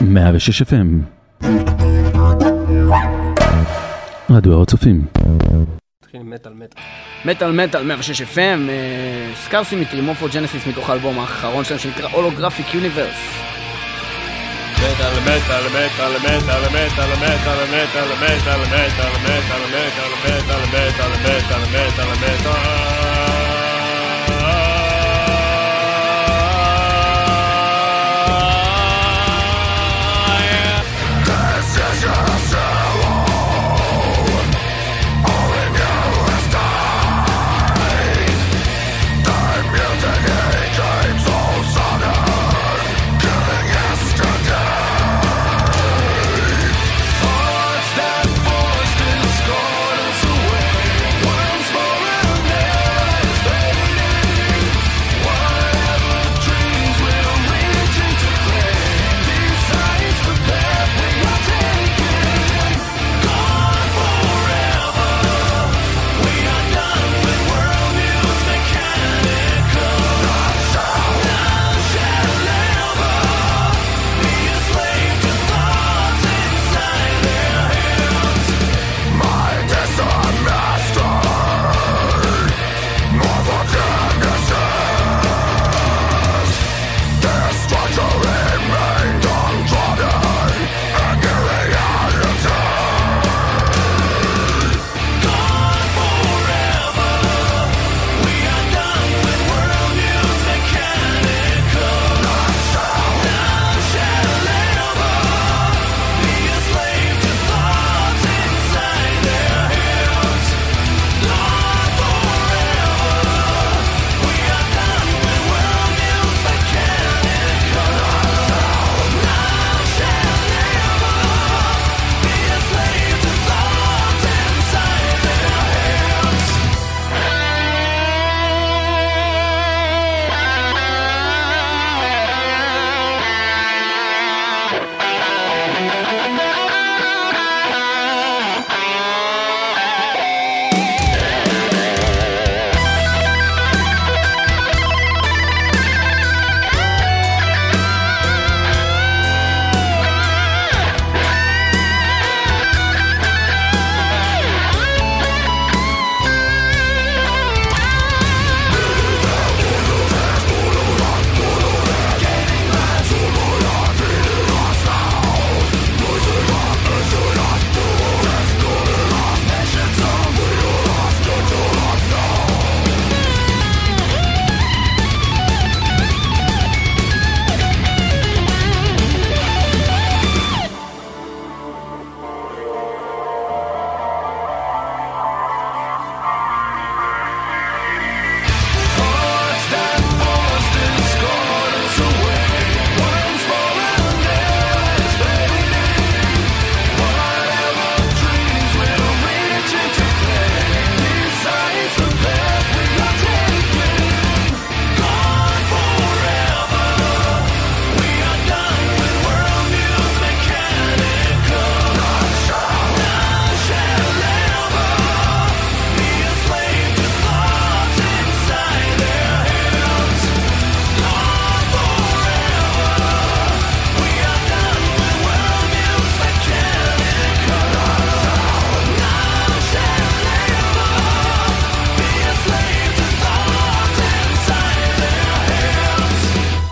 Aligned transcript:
106 0.00 0.62
FM 0.62 0.86
רדיו 4.30 4.52
הר 4.52 4.62
הצופים 4.62 5.06
נתחיל 6.02 6.20
עם 6.20 6.30
מטאל 6.30 6.52
מטאל. 6.52 6.82
מטאל 7.24 7.52
מטאל 7.52 7.82
106 7.82 8.22
FM, 8.22 8.70
Scar 9.34 10.00
Symmetry, 10.00 10.26
Morphogenesis 10.34 10.66
מתוך 10.66 10.90
האלבום 10.90 11.18
האחרון 11.18 11.64
שלהם 11.64 11.78
שנקרא 11.78 12.08
Holographic 12.08 12.74
Universe. 12.74 13.16
מטאל 14.74 15.20
מטאל 15.20 15.66
מטאל 15.68 16.12
מטאל 16.18 16.68
מטאל 16.68 16.68
מטאל 16.68 17.10
מטאל 17.14 17.60
מטאל 17.68 18.10
מטאל 18.22 18.60
מטאל 18.64 19.62
מטאל 19.64 20.62
מטאל 20.68 21.12
מטאל 21.24 21.62
מטאל 21.72 22.10
מטאל 22.14 23.37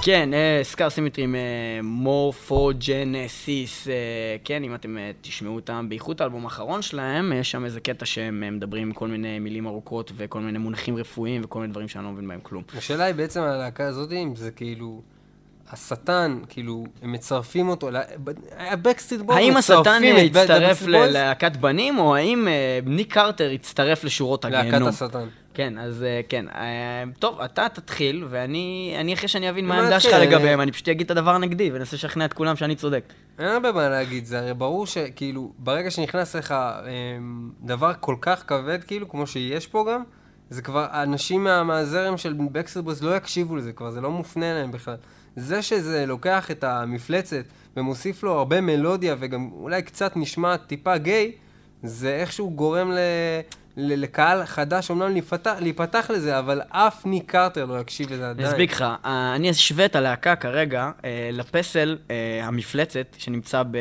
כן, 0.06 0.30
Scar 0.62 0.90
Symmetry 0.90 1.24
עם 1.24 1.34
Morphogenesis, 1.82 3.88
כן, 4.44 4.64
אם 4.64 4.74
אתם 4.74 4.98
אה, 4.98 5.10
תשמעו 5.20 5.54
אותם 5.54 5.86
באיכות 5.88 6.20
האלבום 6.20 6.44
האחרון 6.44 6.82
שלהם, 6.82 7.32
יש 7.32 7.50
שם 7.50 7.64
איזה 7.64 7.80
קטע 7.80 8.06
שהם 8.06 8.42
אה, 8.42 8.50
מדברים 8.50 8.92
כל 8.92 9.08
מיני 9.08 9.38
מילים 9.38 9.66
ארוכות 9.66 10.12
וכל 10.16 10.40
מיני 10.40 10.58
מונחים 10.58 10.96
רפואיים 10.96 11.42
וכל 11.44 11.60
מיני 11.60 11.72
דברים 11.72 11.88
שאני 11.88 12.04
לא 12.04 12.10
מבין 12.10 12.28
בהם 12.28 12.40
כלום. 12.42 12.62
השאלה 12.76 13.04
היא 13.04 13.14
בעצם 13.14 13.40
על 13.40 13.48
הלהקה 13.48 13.86
הזאת, 13.86 14.12
אם 14.12 14.36
זה 14.36 14.50
כאילו... 14.50 15.02
השטן, 15.72 16.38
כאילו, 16.48 16.84
הם 17.02 17.12
מצרפים 17.12 17.68
אותו, 17.68 17.88
ה 18.58 18.64
Backstreet 18.64 19.20
Boys, 19.20 19.36
האם 19.36 19.56
השטן 19.56 20.02
יצטרף 20.04 20.82
ללהקת 20.82 21.56
בנים, 21.56 21.98
או 21.98 22.16
האם 22.16 22.48
אה, 22.48 22.78
ניק 22.86 23.12
קרטר 23.14 23.50
יצטרף 23.50 24.04
לשורות 24.04 24.44
הגיהנום? 24.44 24.72
להקת 24.72 24.86
השטן. 24.86 25.28
כן, 25.54 25.78
אז 25.78 26.02
אה, 26.02 26.20
כן. 26.28 26.48
אה, 26.48 27.04
טוב, 27.18 27.40
אתה 27.40 27.68
תתחיל, 27.68 28.24
ואני, 28.30 29.14
אחרי 29.14 29.28
שאני 29.28 29.50
אבין 29.50 29.66
מה 29.66 29.78
העמדה 29.78 30.00
שלך 30.00 30.12
לגביהם, 30.12 30.60
אני 30.60 30.72
פשוט 30.72 30.88
אגיד 30.88 31.04
את 31.04 31.10
הדבר 31.10 31.30
הנגדי, 31.30 31.70
ואנסה 31.70 31.96
לשכנע 31.96 32.24
את 32.24 32.32
כולם 32.32 32.56
שאני 32.56 32.76
צודק. 32.76 33.12
אין 33.38 33.48
הרבה 33.48 33.72
מה 33.72 33.88
להגיד, 33.88 34.26
זה 34.26 34.38
הרי 34.38 34.54
ברור 34.54 34.86
שכאילו, 34.86 35.52
ברגע 35.58 35.90
שנכנס 35.90 36.36
לך 36.36 36.54
דבר 37.62 37.92
כל 38.00 38.16
כך 38.20 38.44
כבד, 38.46 38.84
כאילו, 38.84 39.08
כמו 39.08 39.26
שיש 39.26 39.66
פה 39.66 39.86
גם, 39.90 40.02
זה 40.50 40.62
כבר, 40.62 40.86
אנשים 40.92 41.44
מהזרם 41.44 42.16
של 42.16 42.34
Backstreet 42.52 43.02
לא 43.02 43.16
יקשיבו 43.16 43.56
לזה 43.56 43.72
כבר, 43.72 43.90
זה 43.90 44.00
לא 44.00 44.10
מופנה 44.10 44.52
אליהם 44.52 44.72
בכלל. 44.72 44.96
זה 45.36 45.62
שזה 45.62 46.06
לוקח 46.06 46.50
את 46.50 46.64
המפלצת 46.64 47.44
ומוסיף 47.76 48.22
לו 48.22 48.38
הרבה 48.38 48.60
מלודיה 48.60 49.16
וגם 49.18 49.50
אולי 49.52 49.82
קצת 49.82 50.16
נשמע 50.16 50.56
טיפה 50.56 50.96
גיי, 50.96 51.32
זה 51.82 52.14
איכשהו 52.14 52.50
גורם 52.50 52.90
ל... 52.90 52.98
ל- 53.76 54.02
לקהל 54.02 54.44
חדש 54.46 54.90
אומנם 54.90 55.12
להיפתח, 55.12 55.54
להיפתח 55.60 56.10
לזה, 56.14 56.38
אבל 56.38 56.60
אף 56.68 57.06
ניק 57.06 57.30
קרטר 57.30 57.64
לא 57.64 57.80
יקשיב 57.80 58.12
לזה 58.12 58.30
עדיין. 58.30 58.48
אסביר 58.48 58.66
לך, 58.70 58.84
אה, 59.04 59.32
אני 59.34 59.50
אשווה 59.50 59.84
את 59.84 59.96
הלהקה 59.96 60.36
כרגע 60.36 60.90
אה, 61.04 61.30
לפסל 61.32 61.98
אה, 62.10 62.40
המפלצת 62.46 63.06
שנמצא 63.18 63.62
ב... 63.70 63.78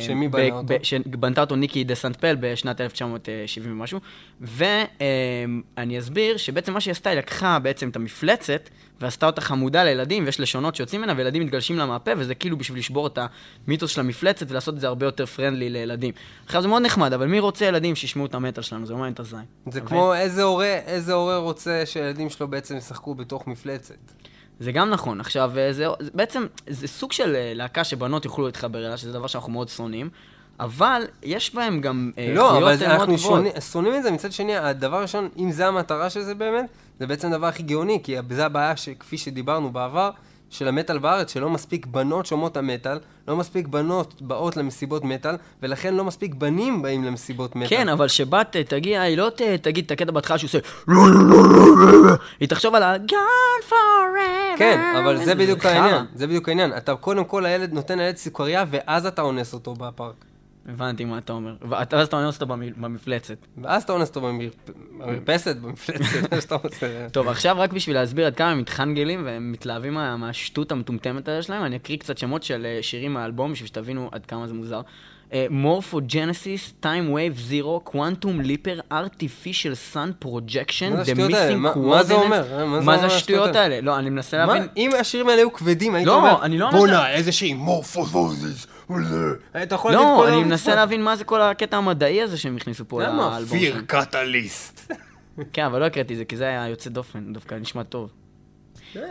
שמי 0.00 0.28
ב- 0.28 0.32
בנה 0.32 0.54
אותו? 0.54 0.74
שבנתה 0.82 1.40
אותו 1.40 1.56
ניקי 1.56 1.84
דה 1.84 1.94
סנט 1.94 2.16
פל 2.16 2.36
בשנת 2.40 2.80
1970 2.80 3.72
ומשהו, 3.72 4.00
ואני 4.40 5.98
אסביר 5.98 6.36
שבעצם 6.36 6.72
מה 6.72 6.80
שהיא 6.80 6.92
עשתה, 6.92 7.10
היא 7.10 7.18
לקחה 7.18 7.58
בעצם 7.58 7.88
את 7.88 7.96
המפלצת 7.96 8.68
ועשתה 9.00 9.26
אותה 9.26 9.40
חמודה 9.40 9.84
לילדים, 9.84 10.24
ויש 10.24 10.40
לשונות 10.40 10.76
שיוצאים 10.76 11.00
ממנה, 11.00 11.14
וילדים 11.16 11.42
מתגלשים 11.42 11.78
לה 11.78 11.86
מהפה, 11.86 12.10
וזה 12.16 12.34
כאילו 12.34 12.56
בשביל 12.56 12.78
לשבור 12.78 13.06
את 13.06 13.18
המיתוס 13.66 13.90
של 13.90 14.00
המפלצת 14.00 14.50
ולעשות 14.50 14.74
את 14.74 14.80
זה 14.80 14.86
הרבה 14.86 15.06
יותר 15.06 15.26
פרנדלי 15.26 15.70
לילדים. 15.70 16.14
עכשיו 16.46 16.62
זה 16.62 16.68
מאוד 16.68 16.82
נחמד, 16.82 17.12
אבל 17.12 17.26
מי 17.26 17.40
רוצה 17.40 17.64
ילדים 17.64 17.96
שישמעו 17.96 18.26
את 18.26 18.34
המטאל 18.34 18.62
שלנו? 18.62 18.86
זה 18.86 18.92
לא 18.92 18.98
מעניין 18.98 19.14
את 19.14 19.20
הזין. 19.20 19.44
זה 19.70 19.80
כמו 19.80 20.14
איזה 20.14 20.42
הורה, 20.42 20.78
איזה 20.86 21.12
הורה 21.12 21.36
רוצה 21.36 21.82
שהילדים 21.86 22.30
שלו 22.30 22.48
בעצם 22.48 22.76
ישחקו 22.76 23.14
בתוך 23.14 23.46
מפלצת. 23.46 23.94
זה 24.60 24.72
גם 24.72 24.90
נכון. 24.90 25.20
עכשיו, 25.20 25.52
אה, 25.58 25.72
זה, 25.72 25.86
זה 26.00 26.10
בעצם, 26.14 26.46
זה 26.66 26.88
סוג 26.88 27.12
של 27.12 27.34
אה, 27.34 27.52
להקה 27.54 27.84
שבנות 27.84 28.24
יוכלו 28.24 28.46
להתחבר 28.46 28.86
אליה, 28.86 28.96
שזה 28.96 29.12
דבר 29.12 29.26
שאנחנו 29.26 29.52
מאוד 29.52 29.68
שונאים, 29.68 30.10
אבל 30.60 31.02
יש 31.22 31.54
בהם 31.54 31.80
גם 31.80 32.10
אה, 32.18 32.32
לא, 32.34 32.56
איכויות, 32.56 32.82
אבל 32.82 32.90
אנחנו 32.92 33.18
שונאים 33.60 33.94
את 33.94 34.02
זה. 34.02 34.10
מצד 34.10 34.32
שני, 34.32 34.56
הדבר 34.56 34.96
הראשון, 34.96 35.28
אם 35.36 35.50
זה 35.50 35.66
המטרה 35.66 36.10
של 36.10 36.22
זה 36.22 36.34
באמת, 36.34 36.66
זה 36.98 37.06
בעצם 37.06 37.32
הדבר 37.32 37.46
הכי 37.46 37.62
גאוני, 37.62 38.00
כי 38.02 38.16
זה 38.30 38.46
הבעיה 38.46 38.76
שכפי 38.76 39.18
שדיברנו 39.18 39.70
בעבר, 39.70 40.10
של 40.50 40.68
המטאל 40.68 40.98
בארץ, 40.98 41.32
שלא 41.32 41.50
מספיק 41.50 41.86
בנות 41.86 42.26
שומעות 42.26 42.56
המטאל, 42.56 42.98
לא 43.28 43.36
מספיק 43.36 43.66
בנות 43.66 44.22
באות 44.22 44.56
למסיבות 44.56 45.04
מטאל, 45.04 45.36
ולכן 45.62 45.94
לא 45.94 46.04
מספיק 46.04 46.34
בנים 46.34 46.82
באים 46.82 47.04
למסיבות 47.04 47.56
מטאל. 47.56 47.68
כן, 47.68 47.88
אבל 47.88 48.08
שבת 48.08 48.56
אה, 48.56 48.64
תגיע, 48.64 49.02
היא 49.02 49.18
לא 49.18 49.30
ת, 49.30 49.42
תגיד 49.42 49.84
את 49.84 49.90
הקטע 49.90 50.12
בהתחלה 50.12 50.38
שהוא 50.38 50.48
עושה. 50.48 50.58
היא 52.40 52.48
תחשוב 52.48 52.74
על 52.74 52.82
ה-God 52.82 53.70
forever. 53.70 54.58
כן, 54.58 54.94
אבל 55.02 55.24
זה 55.24 55.34
בדיוק. 55.34 55.64
העניין, 55.66 56.04
זה 56.14 56.26
בדיוק 56.26 56.48
העניין. 56.48 56.76
אתה 56.76 56.94
קודם 56.96 57.24
כל 57.24 57.46
הילד 57.46 57.72
נותן 57.72 57.98
לילד 57.98 58.16
סוכריה, 58.16 58.64
ואז 58.70 59.06
אתה 59.06 59.22
אונס 59.22 59.54
אותו 59.54 59.74
בפארק. 59.74 60.24
הבנתי 60.68 61.04
מה 61.04 61.18
אתה 61.18 61.32
אומר. 61.32 61.54
ואז 61.68 61.86
אתה 62.06 62.16
עונה 62.16 62.28
אותו 62.28 62.46
במ- 62.46 62.82
במפלצת. 62.82 63.36
ואז 63.62 63.82
אתה 63.82 63.92
אונס 63.92 64.08
אותו 64.08 64.20
במרפ- 64.20 64.70
במרפסת, 64.98 65.56
במפלצת, 65.56 66.00
מה 66.32 66.40
שאתה 66.40 66.54
רוצה. 66.54 67.06
טוב, 67.12 67.28
עכשיו 67.28 67.56
רק 67.58 67.72
בשביל 67.72 67.96
להסביר 67.96 68.26
עד 68.26 68.34
כמה 68.36 68.50
הם 68.50 68.58
מתחנגלים 68.58 69.22
והם 69.24 69.52
מתלהבים 69.52 69.94
מה- 69.94 70.16
מהשטות 70.16 70.72
המטומטמת 70.72 71.28
הזאת 71.28 71.44
שלהם, 71.44 71.64
אני 71.64 71.76
אקריא 71.76 71.98
קצת 71.98 72.18
שמות 72.18 72.42
של 72.42 72.66
אה, 72.66 72.82
שירים 72.82 73.14
מהאלבום 73.14 73.52
בשביל 73.52 73.66
שתבינו 73.66 74.08
עד 74.12 74.26
כמה 74.26 74.46
זה 74.46 74.54
מוזר. 74.54 74.80
Morphogenesis, 75.50 76.72
Timewave 76.80 77.38
Zero, 77.38 77.80
Quantumleaper, 77.80 78.80
Artificial 78.92 79.74
Sun 79.74 80.10
Projection, 80.18 80.92
השטויות 80.96 81.32
האלה? 81.34 81.56
מה- 81.56 82.02
זה 82.02 82.14
אומר? 82.14 82.64
מה 82.80 82.98
זה 82.98 83.06
השטויות 83.06 83.56
האלה? 83.56 83.80
לא, 83.80 83.98
אני 83.98 84.10
מנסה 84.10 84.36
להבין. 84.36 84.66
אם 84.76 84.90
השירים 85.00 85.28
האלה 85.28 85.40
היו 85.40 85.52
כבדים, 85.52 85.94
היית 85.94 86.06
לא, 86.06 86.14
אומר, 86.14 86.46
לא 86.48 86.64
אומר 86.68 86.78
בואנה, 86.78 87.10
איזה 87.10 87.32
שירים, 87.32 87.56
Morphogenesis, 87.56 88.66
אתה 89.62 89.74
יכול 89.74 89.90
להגיד 89.90 90.06
לא, 90.06 90.14
כל 90.18 90.26
אני 90.26 90.36
היום 90.36 90.44
מנסה. 90.48 90.74
להבין 90.74 91.02
מה 91.02 91.16
זה 91.16 91.24
כל 91.24 91.40
הקטע 91.42 91.76
המדעי 91.76 92.22
הזה 92.22 92.38
שהם 92.38 92.56
הכניסו 92.56 92.84
פה 92.88 93.02
למה? 93.02 93.30
לאלבום 93.30 93.58
פיר 93.58 93.72
שלהם. 93.72 93.84
Catalyst. 93.86 94.92
כן, 95.52 95.64
אבל 95.64 95.80
לא 95.80 95.84
הקראתי 95.84 96.12
את 96.12 96.18
זה, 96.18 96.24
כי 96.24 96.36
זה 96.36 96.44
היה 96.44 96.68
יוצא 96.68 96.90
דופן, 96.90 97.32
דווקא 97.32 97.54
נשמע 97.54 97.82
טוב. 97.82 98.10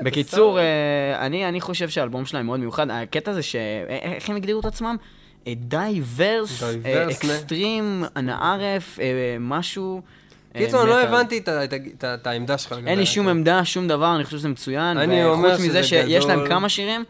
בקיצור, 0.01 0.59
אה, 0.59 1.25
אני, 1.25 1.47
אני 1.47 1.61
חושב 1.61 1.89
שהאלבום 1.89 2.25
שלהם 2.25 2.45
מאוד 2.45 2.59
מיוחד. 2.59 2.87
הקטע 2.89 3.33
זה 3.33 3.41
ש... 3.41 3.55
אה, 3.55 3.97
איך 4.15 4.29
הם 4.29 4.35
הגדירו 4.35 4.59
את 4.59 4.65
עצמם? 4.65 4.95
Diverse, 5.55 6.63
Diverse, 6.63 7.11
extreme, 7.11 8.03
אנערף, 8.15 8.99
אה, 8.99 9.37
משהו. 9.39 10.01
אה, 10.55 10.61
קיצור, 10.61 10.81
אני 10.81 10.89
לא. 10.89 11.01
הבנתי 11.01 11.41
את 12.03 12.27
העמדה 12.27 12.57
שלך 12.57 12.75
אין 12.87 12.99
לי 12.99 13.05
שום. 13.05 13.27
עמדה, 13.27 13.65
שום 13.65 13.87
דבר, 13.87 14.15
אני 14.15 14.23
חושב 14.23 14.37
שזה 14.37 14.49
מצוין. 14.49 14.97
אני 14.97 15.25
אומר 15.25 15.49
וחוץ 15.49 15.59
מזה 15.59 15.83
שזה 15.83 15.83
שיש 15.83 16.25
להם 16.25 16.39
גדול. 16.39 16.49
כמה 16.49 16.69
שירים 16.69 17.03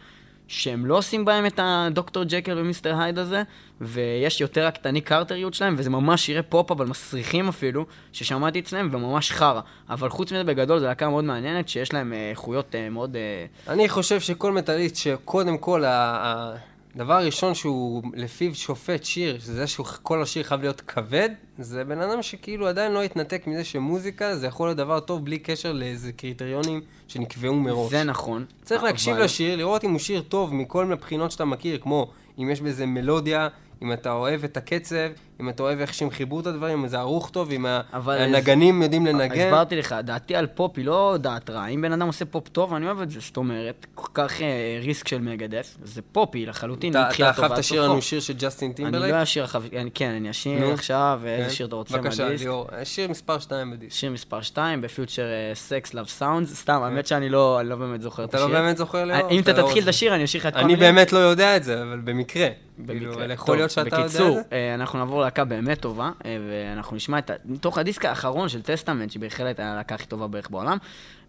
שהם 0.47 0.85
לא 0.85 0.97
עושים 0.97 1.25
בהם 1.25 1.45
את 1.45 1.59
הדוקטור 1.63 2.23
ג'קל 2.23 2.57
ומיסטר 2.59 3.01
הייד 3.01 3.19
הזה, 3.19 3.44
ויש 3.81 4.41
יותר 4.41 4.67
הניק 4.67 5.01
קרטריות 5.01 5.53
שלהם, 5.53 5.75
וזה 5.77 5.89
ממש 5.89 6.25
שירי 6.25 6.44
פופ, 6.44 6.71
אבל 6.71 6.85
מסריחים 6.85 7.47
אפילו, 7.47 7.85
ששמעתי 8.13 8.59
אצלם, 8.59 8.89
וממש 8.91 9.31
חרא. 9.31 9.61
אבל 9.89 10.09
חוץ 10.09 10.31
מזה, 10.31 10.44
בגדול, 10.44 10.79
זו 10.79 10.85
להקה 10.85 11.09
מאוד 11.09 11.23
מעניינת, 11.23 11.69
שיש 11.69 11.94
להם 11.94 12.13
אה, 12.13 12.29
איכויות 12.29 12.75
אה, 12.75 12.89
מאוד... 12.89 13.15
אה, 13.15 13.73
אני 13.73 13.89
חושב 13.89 14.19
שכל 14.19 14.51
מטאליסט 14.51 14.95
שקודם 14.95 15.57
כל, 15.57 15.83
הדבר 15.85 17.13
הראשון 17.13 17.53
שהוא 17.53 18.03
לפיו 18.15 18.55
שופט 18.55 19.03
שיר, 19.03 19.39
שזה 19.39 19.67
שכל 19.67 20.21
השיר 20.21 20.44
חייב 20.44 20.61
להיות 20.61 20.81
כבד, 20.81 21.29
זה 21.59 21.83
בן 21.83 22.01
אדם 22.01 22.21
שכאילו 22.21 22.68
עדיין 22.68 22.92
לא 22.92 23.04
התנתק 23.04 23.48
מזה 23.48 23.63
שמוזיקה 23.63 24.36
זה 24.36 24.48
יכול 24.48 24.68
להיות 24.68 24.77
דבר 24.77 25.00
טוב 25.00 25.25
בלי 25.25 25.39
קשר 25.39 25.71
לאיזה 25.74 26.12
קריטריונים 26.12 26.81
שנקבעו 27.07 27.56
מראש. 27.56 27.92
זה 27.92 28.04
נכון. 28.04 28.45
צריך 28.63 28.83
להקשיב 28.83 29.13
אבל- 29.15 29.24
לשיר, 29.24 29.56
לראות 29.56 29.83
אם 29.83 29.92
הוא 29.92 30.00
שיר 30.00 30.21
טוב 30.21 30.54
מכל 30.54 30.83
מיני 30.86 30.95
בחינות 30.95 31.31
שאתה 31.31 31.45
מכיר, 31.45 31.77
כמו 31.81 32.07
אם 32.39 32.50
יש 32.50 32.62
בזה 32.62 32.86
מלודיה, 32.86 33.48
אם 33.81 33.94
אתה 33.94 34.12
אוהב 34.12 34.44
את 34.44 34.57
הקצב, 34.57 34.95
אם 35.41 35.50
אתה 35.50 35.63
אוהב 35.63 35.79
איך 35.79 35.94
שהם 35.94 36.09
חיברו 36.09 36.39
את 36.39 36.47
הדברים, 36.47 36.79
אם 36.79 36.88
זה 36.88 36.97
ערוך 37.00 37.29
טוב, 37.29 37.51
אם 37.51 37.65
הנגנים 37.94 38.81
יודעים 38.81 39.06
לנגן. 39.06 39.39
הסברתי 39.47 39.75
לך, 39.75 39.95
דעתי 40.03 40.35
על 40.35 40.47
פופ 40.47 40.77
היא 40.77 40.85
לא 40.85 41.15
דעת 41.21 41.50
רע. 41.50 41.68
אם 41.68 41.81
בן 41.81 41.91
אדם 41.94 42.07
עושה 42.07 42.25
פופ 42.25 42.47
טוב, 42.47 42.74
אני 42.74 42.85
אוהב 42.85 43.01
את 43.01 43.09
זה. 43.12 43.19
זאת 43.19 43.38
אומרת, 43.38 43.85
כל 43.95 44.07
כך 44.13 44.41
אה, 44.41 44.47
ריסק 44.81 45.07
של 45.07 45.21
מגדס, 45.21 45.77
זה 45.83 46.01
פופי 46.12 46.45
לחלוטין, 46.45 46.91
אתה 46.91 47.01
אתה 47.01 47.07
מתחילתו 47.09 47.33
חייב 47.33 47.51
ועד 47.51 47.59
תשאיר. 47.59 47.83
לנו 47.83 48.01
שיר 48.01 48.19
של 48.19 48.33
ג'סטין 48.39 48.68
אני 48.68 48.75
טימברלייק? 48.75 49.13
לא 49.15 49.24
אשיר 49.24 49.44
עכשיו, 49.44 49.63
אני- 49.75 49.91
כן, 49.94 50.09
אני 50.09 50.30
אשיר 50.30 50.59
נו. 50.59 50.71
עכשיו, 50.73 51.19
כן. 51.23 51.27
איזה 51.30 51.50
שיר 51.56 51.68
אתה 51.68 51.75
רוצה 51.75 51.97
בבקשה, 51.97 52.23
מהדיסק? 52.23 52.44
ליאור. 52.44 52.68
שיר 52.83 53.09
מספר 53.09 53.39
2 53.39 53.71
בדיסק. 53.71 53.95
שיר 53.95 54.12
מספר 54.12 54.41
2, 54.41 54.81
בפיוטר 54.81 55.23
סקס 55.53 55.94
לאב 55.94 56.06
סאונדס, 56.07 56.53
סתם, 56.62 56.81
האמת 56.83 57.07
שאני 57.07 57.30
לא 57.30 57.59
אני 57.59 57.69
לא 57.69 57.75
באמת 57.75 58.01
זוכר 58.01 58.23
את 58.23 58.30
אתה 58.30 58.38
השיר. 58.38 58.47
לא 58.50 58.59
באמת 58.59 58.77
זוכר 58.77 59.06
ליאור? 59.06 59.30
אם 59.31 59.39
אתה 59.39 59.51
לא 59.53 59.62
תתחיל 59.68 59.83
את. 59.83 59.88
השיר, 59.88 60.15
אני 60.15 60.23
אשאיר 60.23 60.41
לך 60.41 60.47
את 60.47 60.53
כל 60.53 60.59
אני. 60.59 60.75
באמת 60.75 61.13
לא 61.13 61.19
יודע 61.19 61.57
את 61.57 61.63
זה, 61.63 61.81
אבל 61.81 62.00
במקרה. 62.03 62.47
במקרה. 62.77 62.95
כאילו, 62.97 63.13
טוב, 63.13 63.21
יכול 63.31 63.56
להיות 63.57 63.66
שאתה 63.69 63.81
יודע 63.81 63.97
את 63.97 64.03
בקיצור, 64.03 64.35
זה? 64.35 64.41
אה, 64.51 64.73
אנחנו 64.73 64.99
נעבור 64.99 65.21
להקה 65.21 65.45
באמת 65.45 65.79
טובה, 65.81 66.09
אה, 66.25 66.37
ואנחנו 66.49 66.95
נשמע 66.95 67.17
את 67.19 67.29
ה... 67.29 67.33
מתוך 67.45 67.77
הדיסק 67.77 68.05
האחרון 68.05 68.49
של 68.49 68.61
טסטמנט, 68.61 69.11
שבהחלט 69.11 69.59
היה 69.59 69.73
הלהקה 69.73 69.95
הכי 69.95 70.05
טובה 70.05 70.27
בערך 70.27 70.49
בעולם, 70.49 70.77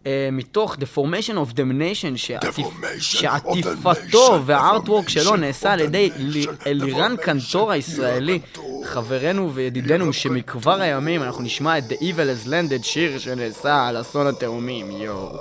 אה, 0.06 0.28
מתוך 0.32 0.74
The 0.74 0.96
Formation 0.98 1.34
of 1.34 1.52
Damnation, 1.52 2.16
שעטיפ- 2.16 2.98
שעטיפתו 3.00 4.42
והארטוורק 4.46 5.08
שלו 5.08 5.36
נעשה 5.36 5.72
על 5.72 5.80
ידי 5.80 6.10
לי- 6.16 6.46
אלירן 6.66 7.14
קנטור 7.22 7.72
הישראלי, 7.72 8.40
חברנו 8.84 9.54
וידידנו 9.54 10.12
שמכבר 10.12 10.80
הימים, 10.80 11.22
אנחנו 11.22 11.44
נשמע 11.44 11.78
את 11.78 11.84
The 11.90 11.94
Evil 11.94 12.00
has 12.44 12.48
Landed, 12.48 12.82
שיר 12.82 13.18
שנעשה 13.18 13.86
על 13.88 14.00
אסון 14.00 14.26
התאומים, 14.26 14.90
יואו. 14.90 15.40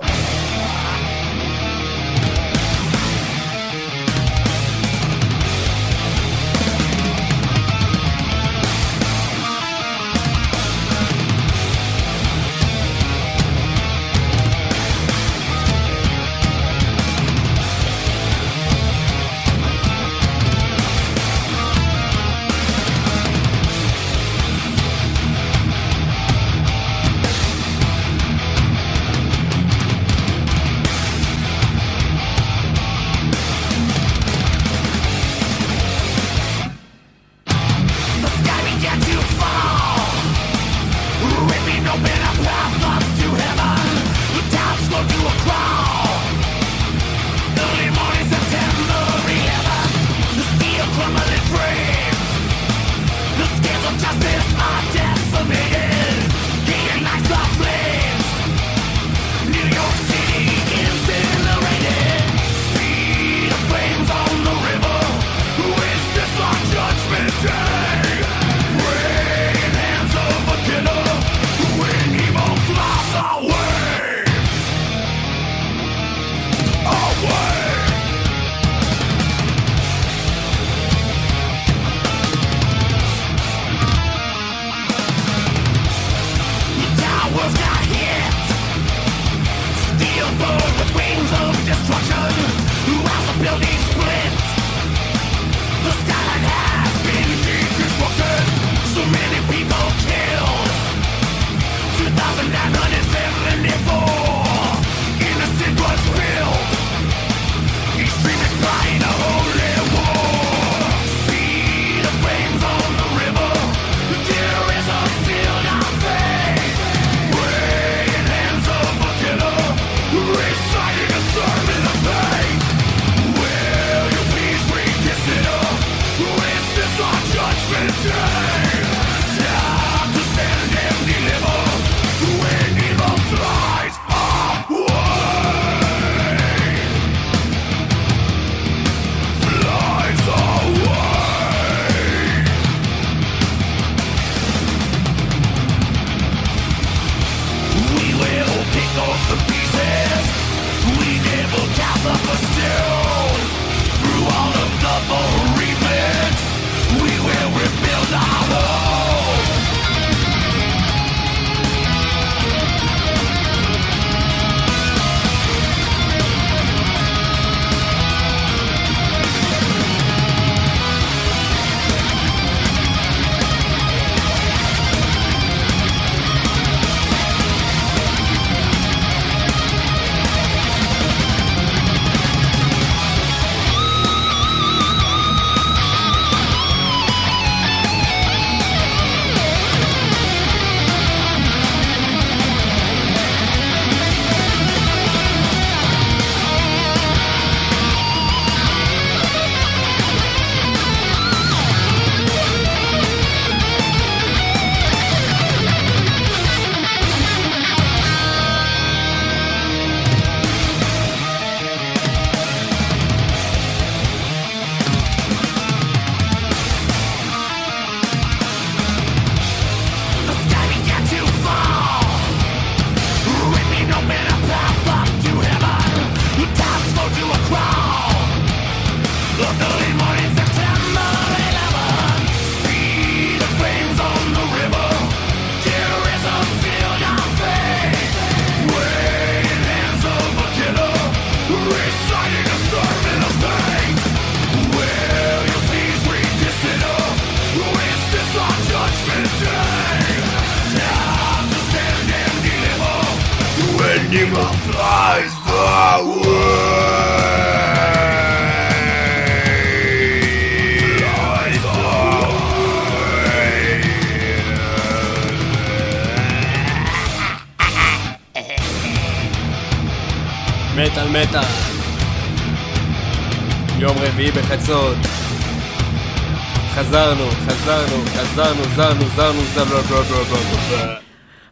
חזרנו, 278.37 278.63
חזרנו, 278.63 279.01
זרנו, 279.15 279.41
זרנו, 279.55 279.81
זרנו, 279.81 279.83
בלה 279.83 280.01
בלה 280.03 280.23
בלה 280.23 280.85
בלה. 280.85 280.95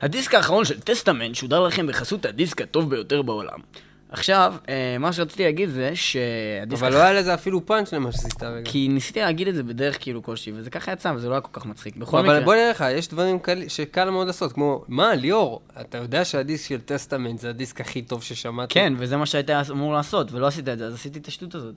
הדיסק 0.01 0.33
האחרון 0.35 0.65
של 0.65 0.79
Testament 0.79 1.35
שודר 1.35 1.59
לכם 1.67 1.87
בחסות 1.87 2.25
הדיסק 2.25 2.61
הטוב 2.61 2.89
ביותר 2.89 3.21
בעולם. 3.21 3.59
עכשיו, 4.09 4.55
אה, 4.69 4.97
מה 4.99 5.13
שרציתי 5.13 5.43
להגיד 5.43 5.69
זה 5.69 5.91
שהדיסק... 5.95 6.83
אבל 6.83 6.93
לא 6.93 6.97
היה 6.97 7.13
לזה 7.13 7.33
אפילו 7.33 7.65
פאנץ' 7.65 7.93
למה 7.93 8.11
שעשית 8.11 8.43
רגע. 8.43 8.71
כי 8.71 8.87
ניסיתי 8.87 9.19
להגיד 9.19 9.47
את 9.47 9.55
זה 9.55 9.63
בדרך 9.63 9.97
כאילו 10.01 10.23
כלשהי, 10.23 10.53
וזה 10.55 10.69
ככה 10.69 10.91
יצא, 10.91 11.13
וזה 11.15 11.29
לא 11.29 11.33
היה 11.33 11.41
כל 11.41 11.59
כך 11.59 11.65
מצחיק. 11.65 11.95
בכל 11.95 12.17
אבל 12.17 12.27
מקרה... 12.27 12.45
בוא 12.45 12.55
נראה 12.55 12.69
לך, 12.69 12.85
יש 12.91 13.07
דברים 13.07 13.39
קל- 13.39 13.67
שקל 13.67 14.09
מאוד 14.09 14.27
לעשות, 14.27 14.53
כמו, 14.53 14.83
מה, 14.87 15.15
ליאור, 15.15 15.61
אתה 15.81 15.97
יודע 15.97 16.25
שהדיסק 16.25 16.69
של 16.69 16.81
Testament 16.81 17.39
זה 17.39 17.49
הדיסק 17.49 17.81
הכי 17.81 18.01
טוב 18.01 18.23
ששמעתי? 18.23 18.73
כן, 18.73 18.93
וזה 18.97 19.17
מה 19.17 19.25
שהיית 19.25 19.49
אמור 19.71 19.93
לעשות, 19.93 20.31
ולא 20.31 20.47
עשית 20.47 20.69
את 20.69 20.77
זה, 20.77 20.85
אז 20.85 20.93
עשיתי 20.93 21.19
את 21.19 21.27
השטות 21.27 21.55
הזאת. 21.55 21.75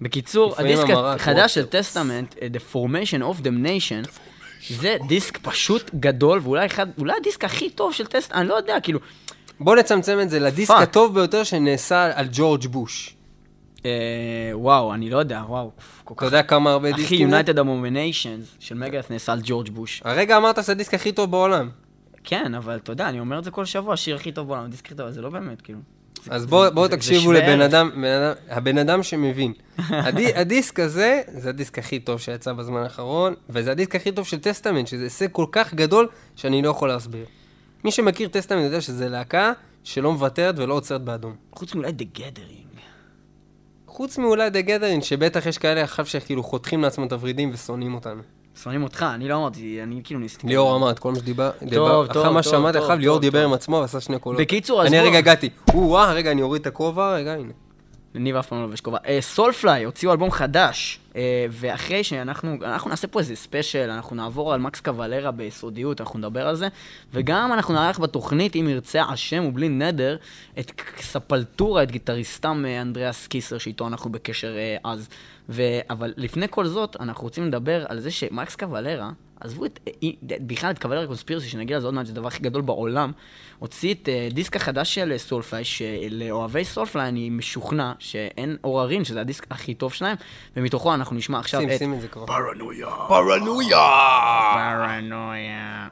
בקיצור, 0.00 0.54
הדיסק 0.58 0.84
החדש 0.90 1.54
של 1.54 1.66
Testament, 1.66 2.34
אה, 2.42 2.48
The 2.52 2.74
Formation 2.74 3.20
of 3.20 3.42
Damnation, 3.42 4.08
זה 4.70 4.96
דיסק 5.08 5.38
פשוט 5.38 5.90
גדול, 5.94 6.40
ואולי 6.42 6.66
אחד, 6.66 6.86
אולי 6.98 7.12
הדיסק 7.20 7.44
הכי 7.44 7.70
טוב 7.70 7.92
של 7.92 8.06
טסט, 8.06 8.32
אני 8.32 8.48
לא 8.48 8.54
יודע, 8.54 8.80
כאילו, 8.80 8.98
בוא 9.60 9.76
נצמצם 9.76 10.18
את 10.22 10.30
זה 10.30 10.40
לדיסק 10.40 10.74
פאק. 10.74 10.82
הטוב 10.82 11.14
ביותר 11.14 11.44
שנעשה 11.44 12.18
על 12.18 12.26
ג'ורג' 12.32 12.66
בוש. 12.66 13.16
אה, 13.84 13.90
וואו, 14.52 14.94
אני 14.94 15.10
לא 15.10 15.18
יודע, 15.18 15.42
וואו, 15.48 15.70
כל 16.04 16.14
אתה 16.14 16.20
כך... 16.20 16.26
יודע 16.26 16.42
כמה 16.42 16.70
הרבה 16.70 16.90
אחי, 16.90 16.96
דיסקים? 16.96 17.30
זה? 17.30 17.40
United 17.40 17.54
Abominations 17.54 18.56
של 18.58 18.74
Megadeth 18.74 19.10
נעשה 19.10 19.32
על 19.32 19.40
ג'ורג' 19.44 19.68
בוש. 19.70 20.02
הרגע 20.04 20.36
אמרת 20.36 20.62
שזה 20.62 20.72
הדיסק 20.72 20.94
הכי 20.94 21.12
טוב 21.12 21.30
בעולם. 21.30 21.70
כן, 22.24 22.54
אבל 22.54 22.76
אתה 22.76 22.92
יודע, 22.92 23.08
אני 23.08 23.20
אומר 23.20 23.38
את 23.38 23.44
זה 23.44 23.50
כל 23.50 23.64
שבוע, 23.64 23.94
השיר 23.94 24.16
הכי 24.16 24.32
טוב 24.32 24.48
בעולם, 24.48 24.64
הדיסק 24.64 24.86
הכי 24.86 24.94
טוב, 24.94 25.10
זה 25.10 25.22
לא 25.22 25.30
באמת, 25.30 25.62
כאילו. 25.62 25.78
אז 26.30 26.46
בואו 26.46 26.74
בוא 26.74 26.88
תקשיבו 26.88 27.32
לבן. 27.32 27.60
אדם, 27.60 28.04
אדם, 28.04 28.32
הבן 28.48 28.78
אדם 28.78 29.02
שמבין. 29.02 29.52
הדי, 30.06 30.34
הדיסק 30.34 30.80
הזה, 30.80 31.22
זה 31.36 31.48
הדיסק 31.48 31.78
הכי 31.78 31.98
טוב 31.98 32.20
שיצא 32.20 32.52
בזמן 32.52 32.82
האחרון, 32.82 33.34
וזה 33.50 33.70
הדיסק 33.70 33.94
הכי 33.94 34.12
טוב 34.12 34.26
של 34.26 34.40
Testament, 34.40 34.86
שזה 34.86 35.04
הישג 35.04 35.28
כל 35.32 35.46
כך 35.52 35.74
גדול, 35.74 36.08
שאני 36.36 36.62
לא 36.62 36.70
יכול 36.70 36.88
להסביר. 36.88 37.24
מי 37.84 37.90
שמכיר 37.90 38.28
Testament 38.28 38.64
יודע 38.64 38.80
שזה 38.80 39.08
להקה 39.08 39.52
שלא 39.84 40.12
מוותרת 40.12 40.58
ולא 40.58 40.74
עוצרת 40.74 41.02
באדום. 41.02 41.34
חוץ 41.52 41.74
מאולי 41.74 41.92
The 41.98 42.18
Gathering. 42.18 42.66
חוץ 43.96 44.18
מאולי 44.18 44.50
The 44.50 44.60
Gathering, 44.60 45.02
שבטח 45.02 45.46
יש 45.46 45.58
כאלה 45.58 45.82
עכשיו 45.82 46.06
שכאילו 46.06 46.42
חותכים 46.42 46.82
לעצמם 46.82 47.06
את 47.06 47.12
הוורידים 47.12 47.50
ושונאים 47.54 47.94
אותנו. 47.94 48.22
שונאים 48.62 48.82
אותך, 48.82 49.06
אני 49.14 49.28
לא 49.28 49.36
אמרתי, 49.36 49.80
אני 49.82 50.00
כאילו 50.04 50.20
ניסיתי. 50.20 50.46
ליאור 50.46 50.76
אמר 50.76 50.90
את 50.90 50.98
כל 50.98 51.12
מה 51.12 51.18
שדיבר, 51.18 51.50
אחרי 51.58 51.78
מה 52.60 52.72
טוב, 52.72 52.82
עכשיו, 52.82 52.98
ליאור 52.98 53.18
דיבר. 53.18 53.44
עם 53.44 53.52
עצמו 53.52 53.76
ועשה 53.76 54.00
שני 54.00 54.18
קולות. 54.18 54.40
בקיצור, 54.40 54.80
אז 54.82 54.86
אני 54.86 54.96
בוא- 54.96 55.04
הרגע 55.06 55.18
הגעתי, 55.18 55.48
או-אה, 55.74 56.12
רגע, 56.12 56.30
אני 56.30 56.42
אוריד 56.42 56.60
את 56.60 56.66
הכובע, 56.66 57.14
רגע, 57.14 57.32
הנה. 57.32 57.52
ניב 58.18 58.36
אף 58.36 58.46
פעם 58.46 58.58
לא 58.58 58.64
לובש 58.64 58.80
כובע. 58.80 58.98
Soulfly 59.20 59.84
הוציאו 59.84 60.12
אלבום 60.12 60.30
חדש, 60.30 60.98
אה, 61.16 61.46
ואחרי 61.50 62.04
שאנחנו 62.04 62.56
אנחנו 62.62 62.90
נעשה 62.90 63.08
פה 63.08 63.18
איזה 63.18 63.36
ספיישל, 63.36 63.90
אנחנו 63.90 64.16
נעבור 64.16 64.52
על 64.52 64.60
מקס 64.60 64.80
קבלרה 64.80 65.30
ביסודיות, 65.30 66.00
אנחנו 66.00 66.18
נדבר 66.18 66.48
על 66.48 66.54
זה, 66.54 66.68
וגם 67.12 67.52
אנחנו 67.52 67.74
נערך 67.74 68.00
בתוכנית, 68.00 68.56
אם 68.56 68.68
ירצה 68.68 69.02
השם 69.02 69.44
ובלי 69.44 69.68
נדר, 69.68 70.16
את 70.58 70.82
Sepultura, 71.00 71.82
את 71.82 71.90
גיטריסט 71.90 72.64
אה, 72.66 72.82
אנדריאס 72.82 73.26
קיסר, 73.26 73.58
שאיתו 73.58 73.86
אנחנו 73.86 74.12
בקשר 74.12 74.56
אה, 74.56 74.76
אז. 74.84 75.08
ו... 75.48 75.62
אבל 75.90 76.14
לפני 76.16 76.46
כל 76.50 76.66
זאת, 76.66 76.96
אנחנו 77.00 77.24
רוצים 77.24 77.46
לדבר 77.46 77.84
על 77.88 78.00
זה 78.00 78.10
שמקס 78.10 78.56
קבלרה, 78.56 79.10
עזבו 79.40 79.64
את, 79.64 79.80
אה, 79.86 80.08
בכלל 80.40 80.70
את 80.70 80.78
קוולרה 80.78 81.06
קונספירסי, 81.06 81.48
שנגיע 81.48 81.76
לזה 81.76 81.86
עוד 81.86 81.94
מעט, 81.94 82.06
זה 82.06 82.12
הדבר 82.12 82.26
הכי 82.26 82.42
גדול 82.42 82.62
בעולם, 82.62 83.12
הוציא 83.58 83.94
את 83.94 84.08
אה, 84.08 84.28
דיסק 84.32 84.56
החדש 84.56 84.94
של 84.94 85.12
אה, 85.12 85.18
סולפליי, 85.18 85.64
שלאוהבי 85.64 86.64
סולפליי 86.64 87.08
אני 87.08 87.30
משוכנע 87.30 87.92
שאין 87.98 88.56
עוררין, 88.60 89.04
שזה 89.04 89.20
הדיסק 89.20 89.46
הכי 89.50 89.74
טוב 89.74 89.92
שלהם, 89.92 90.16
ומתוכו 90.56 90.94
אנחנו 90.94 91.16
נשמע 91.16 91.38
עכשיו 91.38 91.60
שים, 91.60 91.70
את 91.70 91.78
שים 91.78 91.94
את 91.94 92.00
זה 92.00 92.08
כבר. 92.08 92.26
פרנויה. 92.26 92.88
פרנויה. 93.08 93.88
פרנויה. 94.58 95.88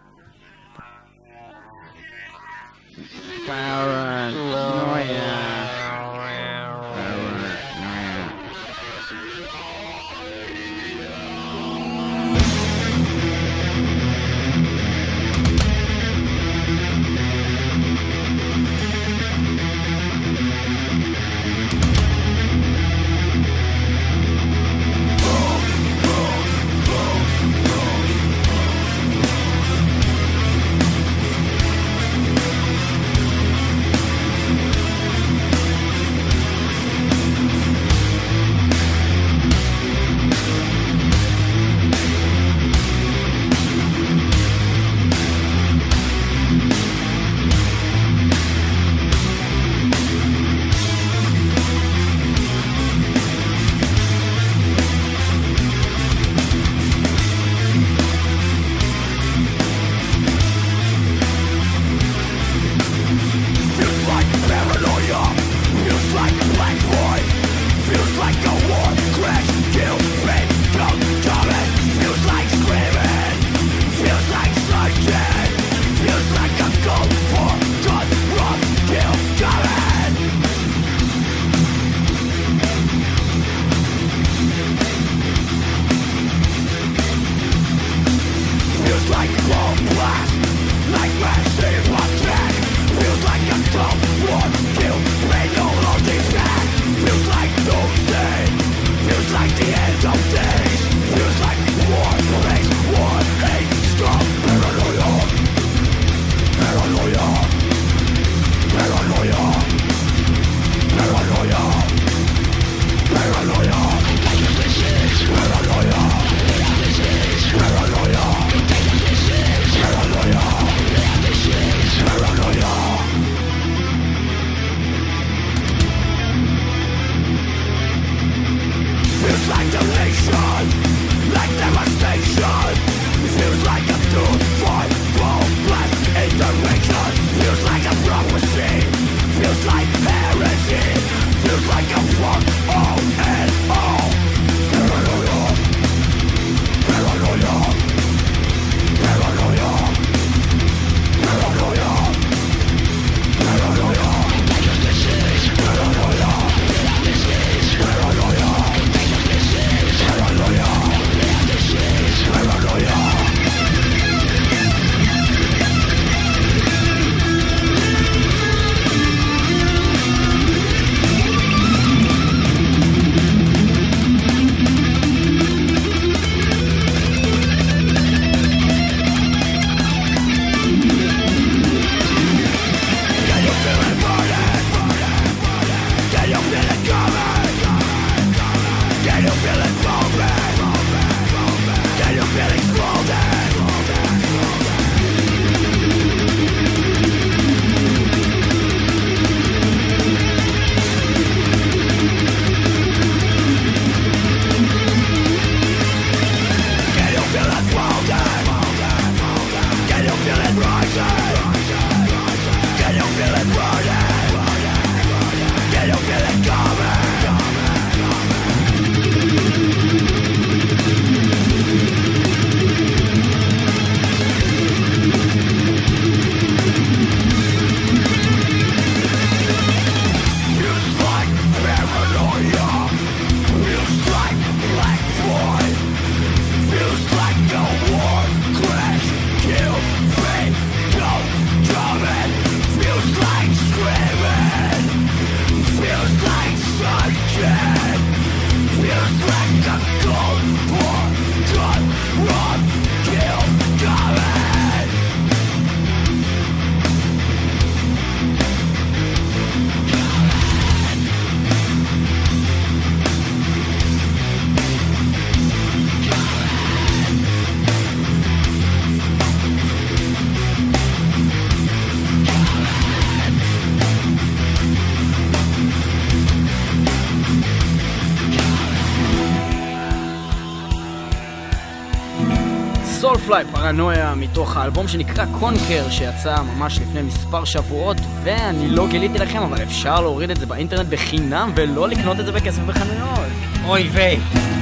פרנויה 283.65 284.15
מתוך 284.15 284.57
האלבום 284.57 284.89
שנקרא 284.89 285.25
קונקר 285.41 285.91
שיצא 285.91 286.37
ממש 286.43 286.79
לפני 286.79 287.03
מספר 287.03 287.45
שבועות 287.45 287.97
ואני 288.23 288.69
לא 288.69 288.89
גיליתי 288.89 289.19
לכם 289.19 289.43
אבל 289.43 289.63
אפשר 289.63 290.01
להוריד 290.01 290.31
את 290.31 290.37
זה 290.37 290.47
באינטרנט 290.47 290.89
בחינם 290.89 291.53
ולא 291.57 291.89
לקנות 291.89 292.21
את 292.21 292.27
זה 292.27 292.33
בכסף 292.33 292.63
בחנויות 292.63 293.29
אוי 293.67 293.89
ויי. 293.93 294.54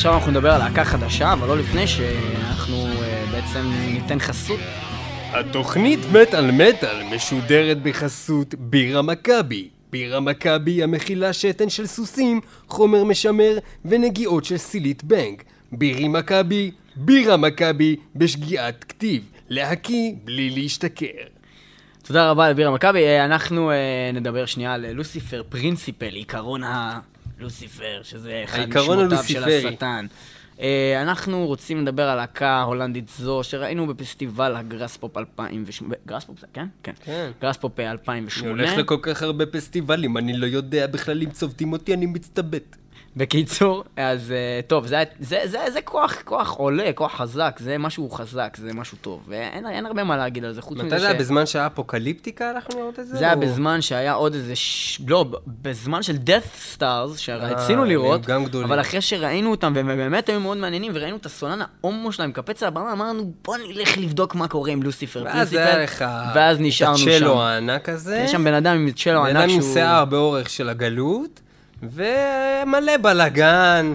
עכשיו 0.00 0.14
אנחנו 0.14 0.30
נדבר 0.30 0.50
על 0.52 0.58
להקה 0.58 0.84
חדשה 0.84 1.32
אבל 1.32 1.48
לא 1.48 1.58
לפני 1.58 1.86
שאנחנו 1.86 2.86
אה, 2.86 3.24
בעצם 3.32 3.72
ניתן 3.92 4.18
חסות 4.18 4.60
התוכנית 5.32 6.00
מטאל 6.12 6.50
מטאל 6.50 7.02
משודרת 7.14 7.82
בחסות 7.82 8.54
בירה 8.58 9.02
מכבי. 9.02 9.68
בירה 9.92 10.20
מכבי 10.20 10.82
המכילה 10.82 11.32
שתן 11.32 11.68
של 11.68 11.86
סוסים, 11.86 12.40
חומר 12.68 13.04
משמר 13.04 13.58
ונגיעות 13.84 14.44
של 14.44 14.56
סילית 14.56 15.04
בנג. 15.04 15.42
בירי 15.72 16.08
מכבי, 16.08 16.70
בירה 16.96 17.36
מכבי 17.36 17.96
בשגיאת 18.16 18.84
כתיב. 18.84 19.22
להקיא 19.48 20.12
בלי 20.24 20.50
להשתכר. 20.50 21.06
תודה 22.02 22.30
רבה 22.30 22.50
לבירה 22.50 22.70
מכבי 22.70 23.04
אה, 23.04 23.24
אנחנו 23.24 23.70
אה, 23.70 24.10
נדבר 24.14 24.46
שנייה 24.46 24.74
על 24.74 24.92
לוסיפר 24.92 25.42
פרינסיפל 25.48 26.14
עיקרון 26.14 26.62
הלוסיפר 27.40 28.00
שזה 28.02 28.40
אחד 28.44 28.68
משמותיו 28.68 29.24
של. 29.24 29.44
השטן 29.44 30.06
אה, 30.60 31.02
אנחנו 31.02 31.46
רוצים 31.46 31.82
לדבר 31.82 32.08
על 32.08 32.16
להקה 32.16 32.62
הולנדית 32.62 33.08
זו 33.08 33.42
שראינו 33.42 33.86
בפסטיבל 33.86 34.56
ה 34.56 34.63
Graspop 34.63 35.16
2008 35.16 35.94
Graspop 36.06 36.40
זה 36.40 36.46
כן? 36.52 36.66
כן. 36.82 36.92
כן. 37.00 37.30
Graspop 37.40 37.80
אני 37.80 37.90
2008 37.90 38.50
הולך 38.50 38.78
לכל 38.78 38.98
כך 39.02 39.22
הרבה 39.22 39.46
פסטיבלים, 39.46 40.16
אני 40.16 40.36
לא 40.36 40.46
יודע 40.46 40.86
בכלל 40.86 41.22
אם 41.22 41.30
צובטים 41.30 41.72
אותי, 41.72 41.94
אני 41.94 42.06
מצטבט. 42.06 42.76
בקיצור, 43.16 43.84
אז 43.96 44.32
אה, 44.32 44.60
טוב, 44.66 44.86
זה, 44.86 45.02
זה, 45.20 45.38
זה, 45.44 45.58
זה 45.72 45.80
כוח, 45.80 46.16
כוח 46.24 46.50
עולה, 46.50 46.90
כוח 46.94 47.14
חזק, 47.16 47.56
זה 47.60 47.78
משהו 47.78 48.10
חזק, 48.10 48.56
זה 48.60 48.72
משהו 48.72 48.96
טוב. 49.00 49.20
ואין 49.28 49.66
אין 49.66 49.86
הרבה 49.86 50.04
מה 50.04 50.16
להגיד 50.16 50.44
על 50.44 50.52
זה, 50.52 50.62
חוץ 50.62 50.78
מתי 50.78 50.86
מזה 50.86 50.98
זה 50.98 51.08
היה? 51.08 51.18
בזמן 51.18 51.46
שהיה 51.46 51.66
Apocalyptica 51.66 52.50
הלכנו 52.50 52.80
לראות 52.80 52.98
את 52.98 53.06
זה? 53.06 53.16
זה 53.16 53.24
היה 53.24 53.34
או- 53.34 53.40
בזמן 53.40 53.80
שהיה 53.80 54.12
עוד 54.12 54.34
איזה... 54.34 54.56
ש... 54.56 55.00
לא, 55.08 55.24
בזמן 55.62 56.02
של 56.02 56.16
death 56.26 56.76
stars, 56.78 56.82
אה, 56.82 57.08
שרצינו 57.16 57.84
לראות, 57.84 58.26
גם 58.26 58.44
גדולים. 58.44 58.66
אבל 58.66 58.80
אחרי 58.80 59.00
שראינו 59.00 59.50
אותם, 59.50 59.72
והם 59.76 59.86
באמת 59.86 60.28
היו 60.28 60.40
מאוד 60.40 60.58
מעניינים, 60.58 60.92
וראינו 60.94 61.16
את 61.16 61.26
הסולן 61.26 61.58
ההומו 61.62 62.12
שלהם 62.12 62.30
מקפץ 62.30 62.62
על 62.62 62.68
הבמה, 62.68 62.92
אמרנו, 62.92 63.32
בוא 63.44 63.56
נלך 63.56 63.98
לבדוק 63.98 64.34
מה 64.34 64.48
קורה 64.48 64.70
עם 64.70 64.82
לוסיפר 64.82 65.22
ואז 65.24 65.52
היה 65.52 65.82
לך... 65.82 66.04
ואז 66.34 66.56
נשארנו 66.60 66.94
את 66.94 66.98
שם. 66.98 67.10
הצ'לו 67.10 67.42
הענק 67.42 67.88
הזה. 67.88 68.22
יש 68.24 68.30
שם 68.30 68.44
בן 68.44 68.54
אדם 68.54 68.76
עם 68.76 68.90
צ'לו 68.90 69.20
בן 69.22 69.26
ענק 69.26 69.36
אדם 69.36 69.50
עם 69.50 69.60
שהוא... 69.60 69.74
שיער 69.74 70.04
באורך 70.04 70.50
של 70.50 70.68
הגלות, 70.68 71.40
ומלא 71.82 72.96
בלאגן. 73.02 73.94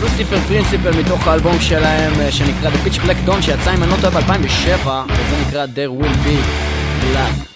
לוסיפר 0.00 0.38
פרינסיפל 0.48 1.00
מתוך 1.00 1.28
האלבום 1.28 1.60
שלהם, 1.60 2.12
אה, 2.20 2.32
שנקרא 2.32 2.70
The 2.70 2.86
Pitch 2.86 2.98
Black 2.98 3.28
Dawn, 3.28 3.42
שיצא 3.42 3.70
עם 3.70 3.82
טועה 4.00 4.20
ב-2007, 4.20 4.86
וזה 4.86 5.36
נקרא 5.48 5.66
There 5.66 6.02
Will 6.02 6.26
Be 6.26 6.36
Blood. 7.02 7.54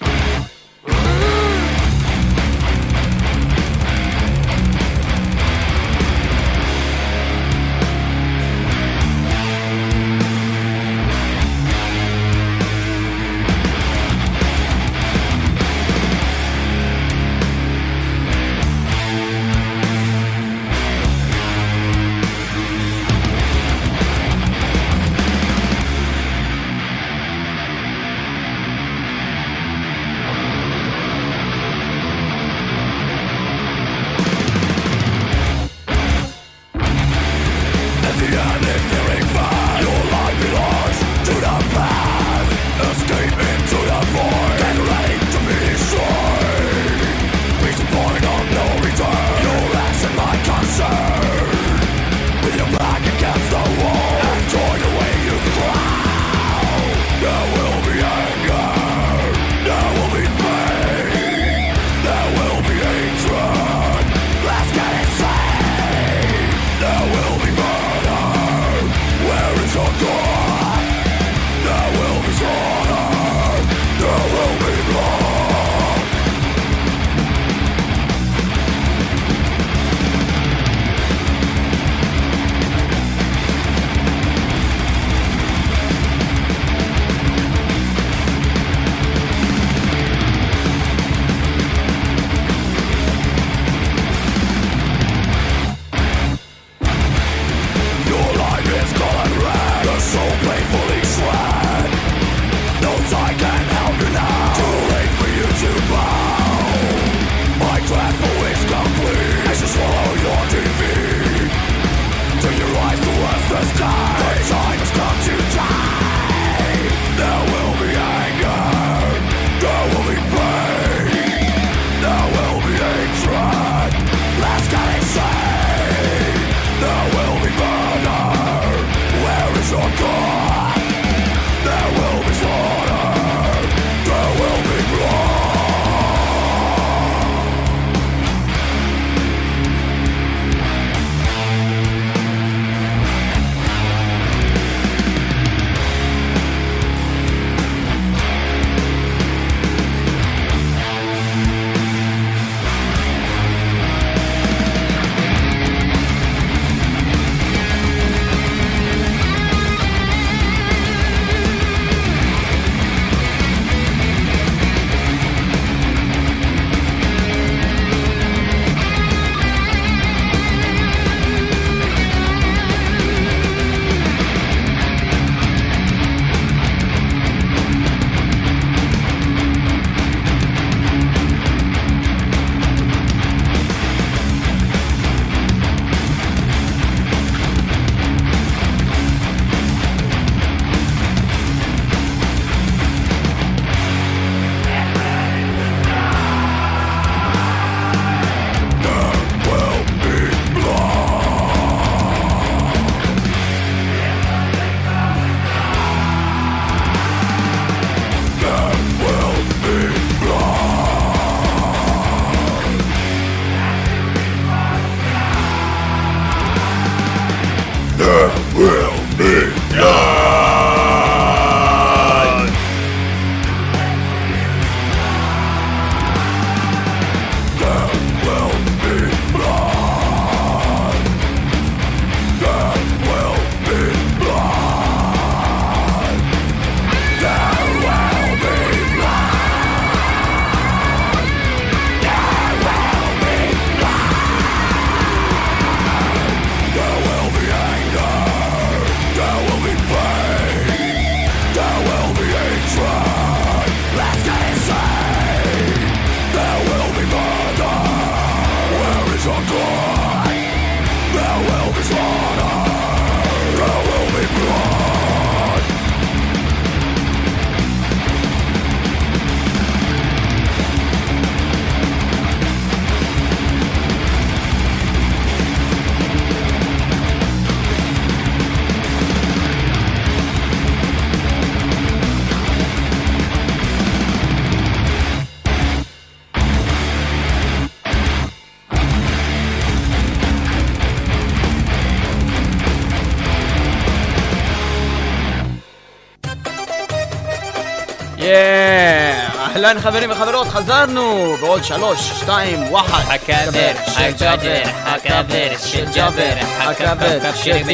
אהלן 299.68 299.81
חברים 299.81 300.11
וחברות, 300.11 300.48
חזרנו! 300.48 301.37
בעוד 301.40 301.64
שלוש, 301.64 302.11
שתיים, 302.20 302.62
וואחד. 302.62 303.14
הכבר, 303.14 303.70
הג'אבר, 303.96 304.62
הכבר 304.85 305.59
של 305.66 305.85
ג'אבר, 305.94 306.33
הכבר 306.59 307.33
של 307.37 307.64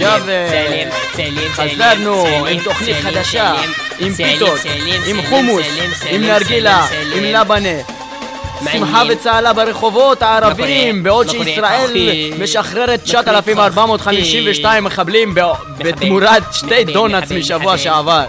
ג'אבר. 0.00 0.54
חזרנו 1.52 2.26
עם 2.46 2.60
תוכנית 2.64 2.96
חדשה, 3.02 3.54
עם 3.98 4.12
פיתות, 4.12 4.60
עם 5.06 5.22
חומוס, 5.28 5.66
עם 6.10 6.22
נרגילה, 6.22 6.86
עם 7.14 7.24
לבנה. 7.24 7.78
שמחה 8.72 9.02
וצהלה 9.08 9.52
ברחובות 9.52 10.22
הערבים, 10.22 11.02
בעוד 11.02 11.28
שישראל 11.28 11.90
משחררת 12.38 13.02
9,452 13.02 14.84
מחבלים 14.84 15.34
בתמורת 15.78 16.42
שתי 16.52 16.84
דונלדס 16.84 17.32
משבוע 17.32 17.78
שעבר. 17.78 18.24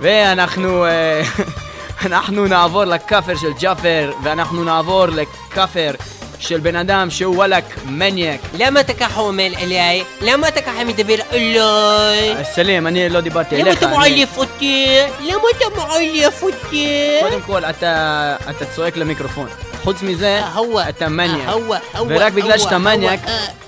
ואנחנו 0.00 0.84
אה, 0.84 1.22
אנחנו 2.06 2.46
נעבור 2.46 2.84
לכאפר 2.84 3.36
של 3.36 3.52
ג'אפר, 3.60 4.12
ואנחנו 4.22 4.64
נעבור 4.64 5.06
לכאפר 5.06 5.90
של 6.38 6.60
בן 6.60 6.76
אדם 6.76 7.10
שהוא 7.10 7.36
וואלאק 7.36 7.64
מניאק. 7.86 8.40
למה 8.58 8.80
אתה 8.80 8.94
ככה 8.94 9.20
אומר 9.20 9.50
אליי? 9.60 10.04
למה 10.20 10.48
אתה 10.48 10.60
ככה 10.60 10.84
מדבר 10.84 11.14
אליי? 11.32 12.36
אה, 12.36 12.44
סלים, 12.44 12.86
אני 12.86 13.08
לא 13.08 13.20
דיברתי 13.20 13.54
אליך. 13.54 13.82
למה 13.82 13.92
אתה 13.92 13.98
מעלף 13.98 14.38
אותי? 14.38 14.86
למה 15.20 15.42
אתה 15.56 15.68
מעלף 15.76 16.42
אותי? 16.42 17.18
קודם 17.20 17.40
כל, 17.40 17.64
אתה 17.64 18.64
צועק 18.74 18.96
למיקרופון. 18.96 19.48
חוץ 19.84 20.02
מזה, 20.02 20.40
אתה 20.88 21.08
מניאק. 21.08 21.48
ורק 22.08 22.32
בגלל 22.32 22.58
שאתה 22.58 22.78
מניאק, 22.78 23.20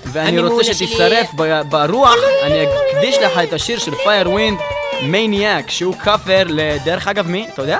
ואני 0.05 0.39
רוצה 0.39 0.73
שתשרף 0.73 1.27
ברוח, 1.69 2.15
אני 2.43 2.63
אקדיש 2.63 3.17
לך 3.17 3.39
את 3.43 3.53
השיר 3.53 3.79
של 3.79 3.95
Firewind. 3.95 4.59
Maniac, 5.03 5.69
שהוא 5.69 5.95
כאפר 6.03 6.43
לדרך 6.45 7.07
אגב 7.07 7.27
מי? 7.27 7.47
אתה 7.53 7.61
יודע? 7.61 7.79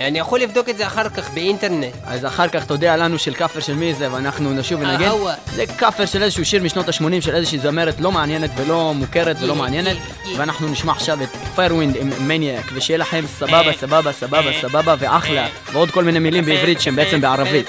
אני 0.00 0.18
יכול 0.18 0.40
לבדוק 0.40 0.68
את 0.68 0.76
זה 0.76 0.86
אחר 0.86 1.08
כך 1.08 1.30
באינטרנט. 1.30 1.94
אז 2.04 2.26
אחר 2.26 2.48
כך 2.48 2.64
תודיע 2.64 2.96
לנו 2.96 3.18
של 3.18 3.34
כאפר 3.34 3.60
של 3.60 3.74
מי 3.74 3.94
זה, 3.94 4.12
ואנחנו 4.12 4.52
נשוב 4.52 4.80
ונגיד. 4.80 5.08
זה 5.52 5.66
כאפר 5.66 6.06
של 6.06 6.22
איזשהו 6.22 6.44
שיר 6.44 6.62
משנות 6.62 6.88
ה-80 6.88 7.20
של 7.20 7.34
איזושהי 7.34 7.58
זמרת 7.58 8.00
לא 8.00 8.12
מעניינת 8.12 8.50
ולא 8.56 8.94
מוכרת 8.94 9.36
ולא 9.40 9.54
מעניינת, 9.54 9.96
ואנחנו 10.36 10.68
נשמע 10.68 10.92
עכשיו 10.92 11.22
את 11.22 11.28
Firewind 11.54 11.96
עם 11.96 12.10
Maniac, 12.28 12.64
ושיהיה 12.74 12.98
לכם 12.98 13.24
סבבה, 13.38 13.72
סבבה, 13.80 14.12
סבבה, 14.12 14.50
סבבה 14.60 14.94
ואחלה, 14.98 15.46
ועוד 15.72 15.90
כל 15.90 16.04
מיני 16.04 16.18
מילים 16.18 16.44
בעברית 16.44 16.80
שהם 16.80 16.96
בעצם 16.96 17.20
בערבית. 17.20 17.66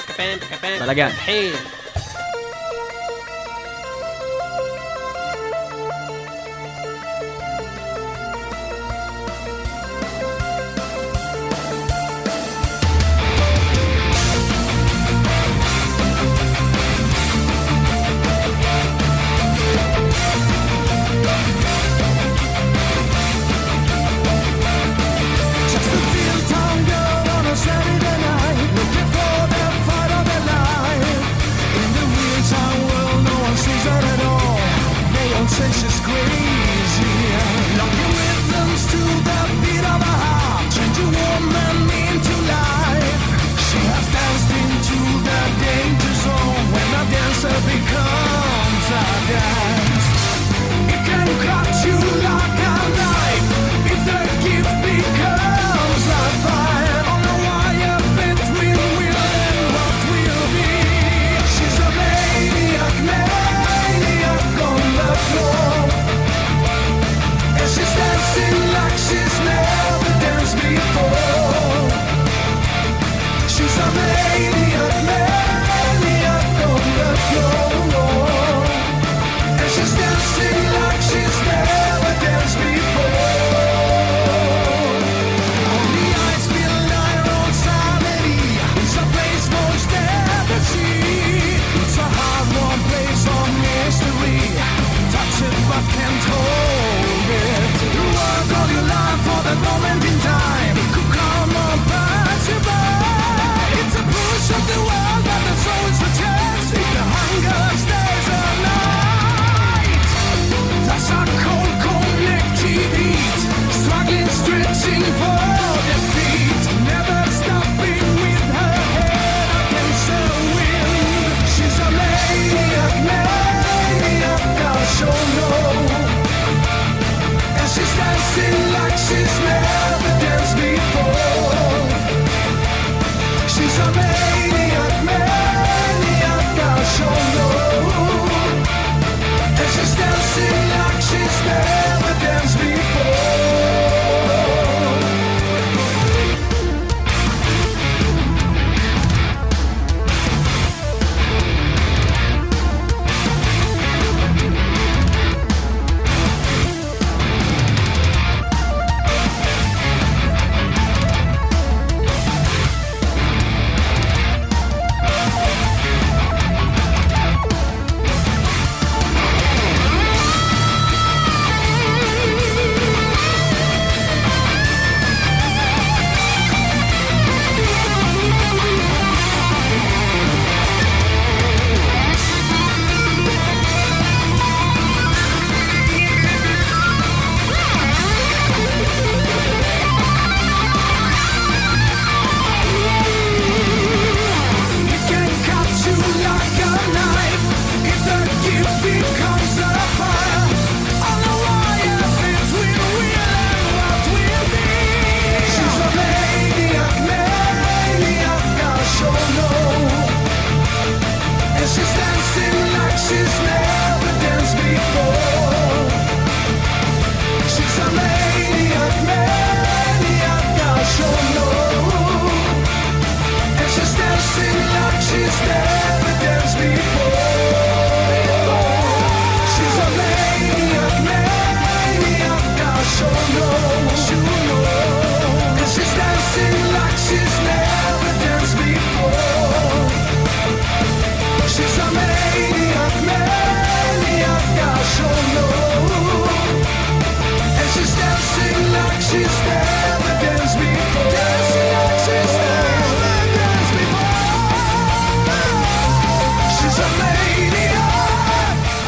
בלאגן. 0.79 1.09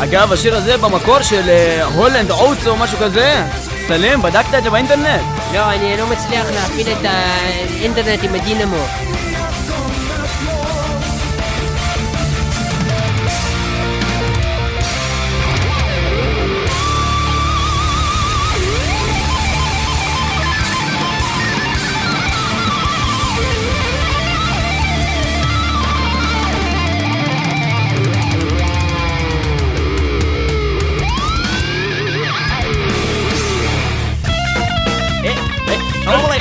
אגב, 0.10 0.34
השיר 0.34 0.56
הזה 0.56 0.78
במקור 0.78 1.22
של 1.22 1.50
אה, 1.50 1.84
הולנד 1.84 2.32
אוטס 2.32 2.68
או 2.68 2.76
משהו 2.76 2.98
כזה. 2.98 3.44
סלים, 3.88 4.22
בדקת 4.22 4.54
את 4.58 4.64
זה 4.64 4.70
באינטרנט? 4.70 5.22
לא, 5.54 5.72
אני 5.72 5.98
לא 5.98 6.08
מצליח 6.08 6.46
להפעיל 6.52 6.88
את 6.88 7.06
האינטרנט 7.06 8.24
עם 8.24 8.36
הדינמו. 8.36 8.86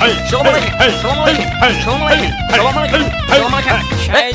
שלום 0.07 0.47
עליכם, 0.47 0.73
שלום 1.03 1.23
עליכם, 1.23 1.49
שלום 1.85 2.03
עליכם, 2.03 2.31
שלום 2.55 2.79
עליכם, 2.79 3.03
שלום 3.29 3.55
עליכם, 3.55 3.81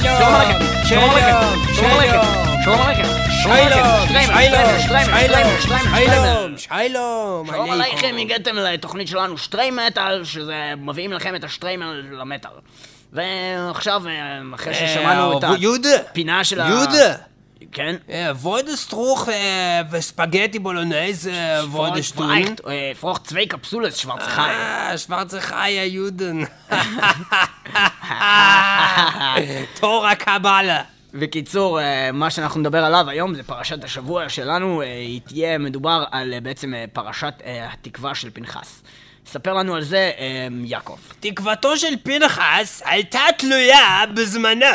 שלום 0.06 0.34
עליכם, 0.36 0.66
אה, 0.66 0.88
שלום 0.88 1.10
עליכם, 1.10 1.46
שלום 1.76 1.92
עליכם, 1.92 2.24
שלום 2.64 2.82
עליכם, 2.82 3.06
שלום 4.82 5.00
עליכם, 5.94 6.58
שלום 6.58 7.72
עליכם, 7.72 8.16
הגעתם 8.20 8.56
לתוכנית 8.56 9.08
שלנו 9.08 9.38
שטרי 9.38 9.72
מטאל, 9.72 10.24
שזה 10.24 10.74
מביאים 10.78 11.14
לכם 11.14 11.36
את 11.36 11.44
השטריימל 11.44 12.04
למטאל. 12.12 12.52
ועכשיו, 13.14 14.04
אה, 14.08 14.40
אחרי 14.56 14.74
ששמענו 14.74 15.38
את 15.38 15.44
הפינה 16.10 16.44
של 16.44 16.62
ה... 16.62 16.68
יהודה, 16.68 17.16
כן? 17.72 17.96
ווידסטרוך 18.36 19.30
וספגטי 19.92 20.60
בולונז. 20.60 21.30
אה, 22.68 22.92
פרוח 23.00 23.18
צווי 23.18 23.46
קפסולס, 23.46 23.98
שוורץ 23.98 24.24
חי. 24.24 24.42
אה, 24.42 24.98
שוורצה 24.98 25.42
חיה 25.42 25.86
יודן. 25.86 26.42
תור 29.80 30.08
הקבלה. 30.08 30.82
בקיצור, 31.14 31.82
אה, 31.82 32.12
מה 32.12 32.30
שאנחנו 32.30 32.60
נדבר 32.60 32.86
עליו 32.86 33.10
היום 33.10 33.36
זה 33.36 33.44
פרשת 33.44 33.84
השבוע 33.84 34.30
שלנו, 34.30 34.82
אה, 34.82 34.88
היא 34.88 35.22
תהיה 35.26 35.58
מדובר 35.58 36.04
על 36.12 36.34
אה, 36.34 36.42
בעצם 36.42 36.74
אה, 36.74 36.86
פרשת 36.94 37.34
אה, 37.46 37.68
התקווה 37.74 38.16
של 38.16 38.30
פנחס. 38.34 38.82
ספר 39.26 39.54
לנו 39.54 39.76
על 39.76 39.84
זה, 39.84 40.12
אה, 40.18 40.48
יעקב. 40.66 40.98
תקוותו 41.20 41.78
של 41.78 41.96
פנחס 42.04 42.82
הייתה 42.86 43.22
תלויה 43.38 44.04
בזמנו 44.14 44.66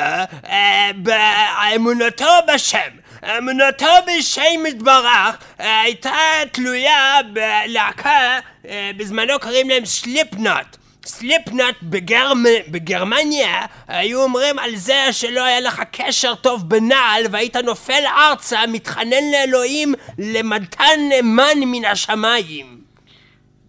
אה, 0.47 0.91
באמונתו 0.97 2.33
בשם. 2.55 2.91
אמונתו 3.39 3.87
בשם 4.07 4.67
יתברך 4.69 5.37
אה, 5.61 5.81
הייתה 5.81 6.15
תלויה 6.53 7.19
בלהקה, 7.33 8.39
אה, 8.69 8.91
בזמנו 8.97 9.33
קוראים 9.41 9.71
להם 9.71 9.85
סליפנוט. 9.85 10.77
סליפנוט 11.07 11.75
בגרמ... 11.83 12.45
בגרמניה 12.69 13.67
היו 13.89 14.23
אומרים 14.23 14.59
על 14.59 14.77
זה 14.77 15.13
שלא 15.13 15.43
היה 15.45 15.61
לך 15.61 15.83
קשר 15.93 16.35
טוב 16.35 16.69
בנעל 16.69 17.23
והיית 17.31 17.57
נופל 17.57 18.03
ארצה 18.19 18.67
מתחנן 18.67 19.31
לאלוהים 19.33 19.95
למתן 20.19 21.01
מן 21.23 21.59
מן 21.67 21.85
השמיים. 21.85 22.86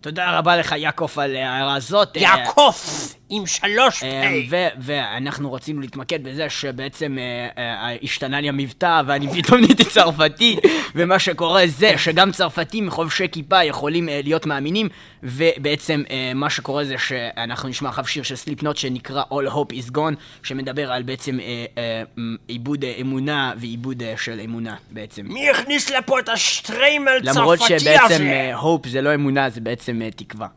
תודה 0.07 0.37
רבה 0.37 0.57
לך, 0.57 0.75
יעקב, 0.77 1.19
על 1.19 1.35
ההערה 1.35 1.75
הזאת. 1.75 2.17
יעקוף 2.17 3.13
עם 3.29 3.45
שלוש 3.45 4.03
אה, 4.03 4.31
פ'. 4.49 4.51
ו- 4.51 4.67
ואנחנו 4.79 5.53
רצינו 5.53 5.81
להתמקד 5.81 6.23
בזה 6.23 6.49
שבעצם 6.49 7.17
אה, 7.19 7.47
אה, 7.63 7.95
השתנה 8.03 8.41
לי 8.41 8.49
המבטא 8.49 9.01
ואני 9.07 9.27
פתאום 9.33 9.59
נהייתי 9.61 9.83
צרפתי 9.85 10.57
ומה 10.95 11.19
שקורה 11.19 11.67
זה 11.67 11.97
שגם 11.97 12.31
צרפתים 12.31 12.89
חובשי 12.89 13.27
כיפה 13.31 13.63
יכולים 13.63 14.09
אה, 14.09 14.19
להיות 14.23 14.45
מאמינים 14.45 14.89
ובעצם 15.23 16.03
אה, 16.09 16.31
מה 16.35 16.49
שקורה 16.49 16.85
זה 16.85 16.95
שאנחנו 16.97 17.69
נשמע 17.69 17.89
עכשיו 17.89 18.07
שיר 18.07 18.23
של 18.23 18.35
סליפנוט 18.35 18.77
שנקרא 18.77 19.23
All 19.31 19.51
Hope 19.53 19.73
is 19.73 19.91
Gone 19.95 20.15
שמדבר 20.43 20.91
על 20.91 21.03
בעצם 21.03 21.39
אה, 21.39 21.65
אה, 21.77 22.03
עיבוד 22.47 22.83
אה, 22.83 22.93
אמונה 23.01 23.53
ועיבוד 23.57 24.03
אה, 24.03 24.13
של 24.17 24.39
אמונה 24.45 24.75
בעצם 24.91 25.25
מי 25.25 25.49
הכניס 25.49 25.89
לפה 25.89 26.19
את 26.19 26.29
השטריימל 26.29 27.17
למרות 27.23 27.59
צרפתי 27.59 27.79
שבעצם 27.79 28.03
הזה? 28.03 28.23
אה, 28.23 28.59
Hope 28.61 28.87
זה 28.89 29.01
לא 29.01 29.15
אמונה 29.15 29.49
זה 29.49 29.61
בעצם 29.61 30.01
אה, 30.01 30.11
תקווה 30.11 30.47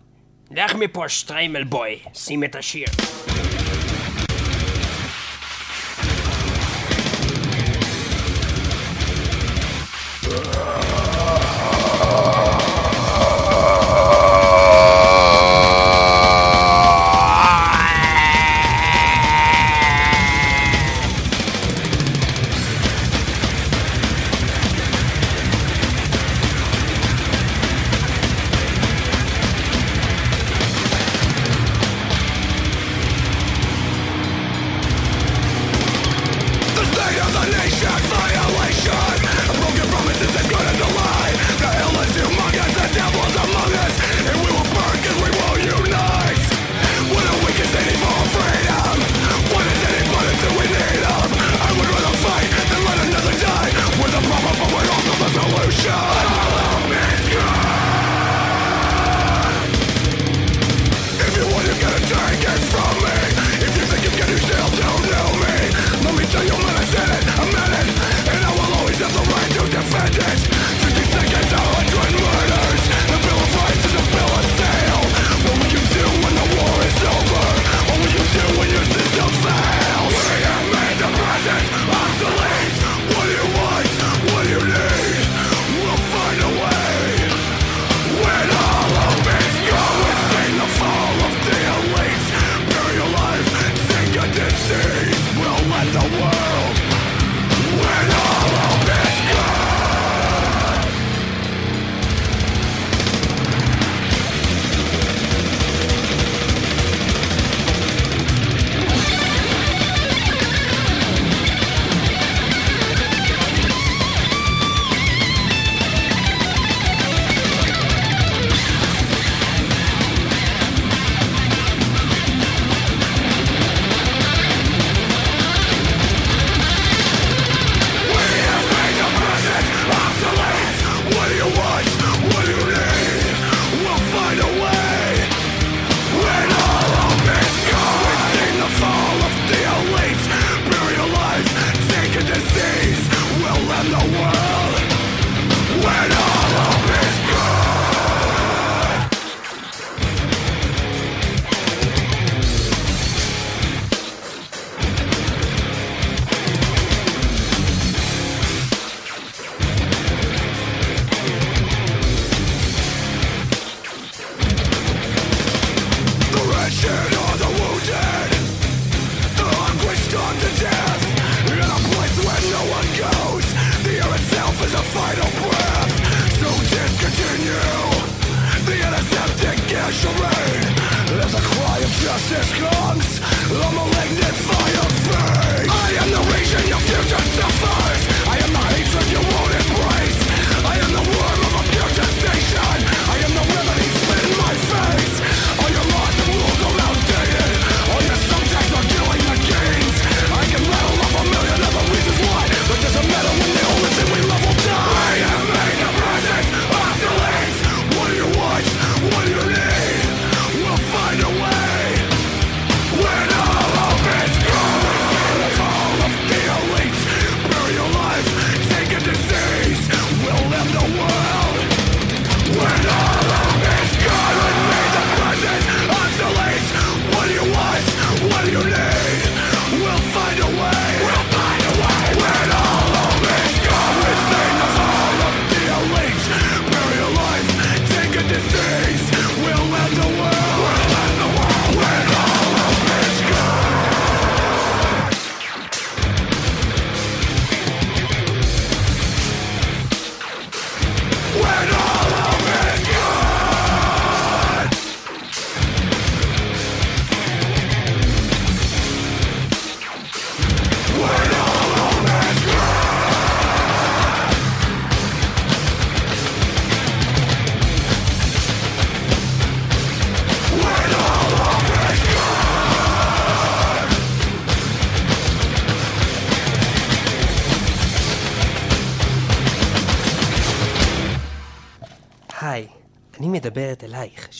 לך 0.50 0.74
מפה 0.74 1.08
שטריימל 1.08 1.64
בוי, 1.64 1.98
שים 2.14 2.44
את 2.44 2.56
השיר. 2.56 2.86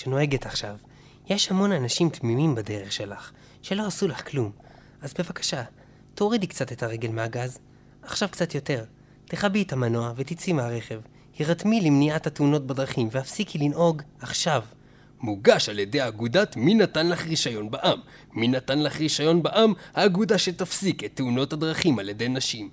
שנוהגת 0.00 0.46
עכשיו. 0.46 0.76
יש 1.28 1.50
המון 1.50 1.72
אנשים 1.72 2.08
תמימים 2.08 2.54
בדרך 2.54 2.92
שלך, 2.92 3.30
שלא 3.62 3.86
עשו 3.86 4.08
לך 4.08 4.30
כלום. 4.30 4.50
אז 5.02 5.14
בבקשה, 5.18 5.62
תורידי 6.14 6.46
קצת 6.46 6.72
את 6.72 6.82
הרגל 6.82 7.08
מהגז. 7.08 7.58
עכשיו 8.02 8.28
קצת 8.28 8.54
יותר. 8.54 8.84
תכבי 9.24 9.62
את 9.62 9.72
המנוע 9.72 10.12
ותצאי 10.16 10.52
מהרכב. 10.52 11.00
הירתמי 11.38 11.80
למניעת 11.80 12.26
התאונות 12.26 12.66
בדרכים 12.66 13.08
והפסיקי 13.10 13.58
לנהוג 13.58 14.02
עכשיו. 14.20 14.62
מוגש 15.20 15.68
על 15.68 15.78
ידי 15.78 16.08
אגודת 16.08 16.56
מי 16.56 16.74
נתן 16.74 17.08
לך 17.08 17.26
רישיון 17.26 17.70
בע"מ. 17.70 18.00
מי 18.32 18.48
נתן 18.48 18.78
לך 18.78 19.00
רישיון 19.00 19.42
בע"מ? 19.42 19.72
האגודה 19.94 20.38
שתפסיק 20.38 21.04
את 21.04 21.10
תאונות 21.14 21.52
הדרכים 21.52 21.98
על 21.98 22.08
ידי 22.08 22.28
נשים. 22.28 22.70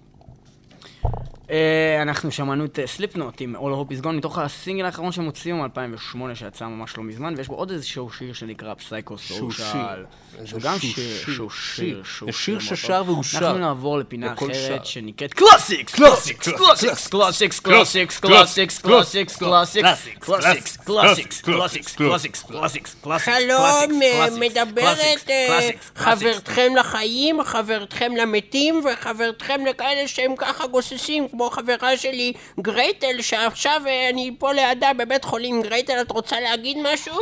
אה, 1.50 2.02
אנחנו 2.02 2.32
שמענו 2.32 2.66
את 2.66 2.80
סליפנוט 2.86 3.42
עם 3.42 3.56
All 3.56 3.60
Hope 3.60 3.94
is 3.94 4.04
Gone 4.04 4.12
מתוך 4.12 4.38
הסינגל 4.38 4.86
האחרון 4.86 5.12
שהם 5.12 5.26
הוציאו 5.26 5.58
מ-2008 5.58 6.36
שיצא 6.36 6.68
ממש 6.68 6.98
לא 6.98 7.04
מזמן 7.04 7.34
ויש 7.38 7.48
בו 7.48 7.56
עוד 7.56 7.72
איזשהו 7.72 8.10
שיר 8.12 8.34
שנקרא 8.34 8.74
פסייקו 8.74 9.18
שהוא 9.18 9.52
סושל. 9.52 10.04
שהוא 10.46 10.62
גם 10.62 10.80
שיר, 10.80 10.94
שיר, 11.26 11.50
שיר, 11.50 12.04
שהוא 12.04 12.32
שיר. 12.32 12.60
ששר 12.60 12.98
טוב. 13.00 13.10
והושר. 13.10 13.38
אנחנו 13.38 13.58
נעבור 13.58 13.98
לפינה 13.98 14.34
אחרת. 14.34 14.86
שנקראת 14.86 15.34
Classics, 15.34 15.96
Classics, 15.96 16.50
Classics, 16.50 17.08
Classics, 17.08 17.60
Classics, 17.60 18.20
Classics, 18.20 18.80
Classics, 18.80 19.38
Classics, 19.38 20.18
Classics, 20.18 20.78
Classics, 20.78 21.42
Classics, 21.42 21.96
Classics, 21.96 22.44
Classics, 22.44 22.96
Classics, 23.02 23.38
שלום, 23.40 23.62
אה, 23.62 23.88
Classics, 23.88 24.38
מדברת 24.40 24.98
Classics, 24.98 25.30
אה, 25.30 25.46
Classics, 25.48 25.90
Classics. 25.90 25.92
חברתכם 25.96 26.76
לחיים, 26.76 27.44
חברתכם 27.44 28.12
למתים 28.18 28.82
וחברתכם 28.86 29.66
לכאלה 29.70 30.08
שהם 30.08 30.36
ככה 30.38 30.68
גוססים 30.68 31.28
כמו 31.38 31.50
חברה 31.50 31.98
שלי 31.98 32.34
גרייטל 32.60 33.22
שעכשיו 33.22 33.82
אה, 33.88 34.10
אני 34.10 34.32
פה 34.40 34.54
לידה 34.54 34.94
בבית 34.94 35.24
חולים 35.24 35.62
גרייטל 35.62 36.02
את 36.02 36.12
רוצה 36.12 36.40
להגיד 36.40 36.78
משהו? 36.82 37.16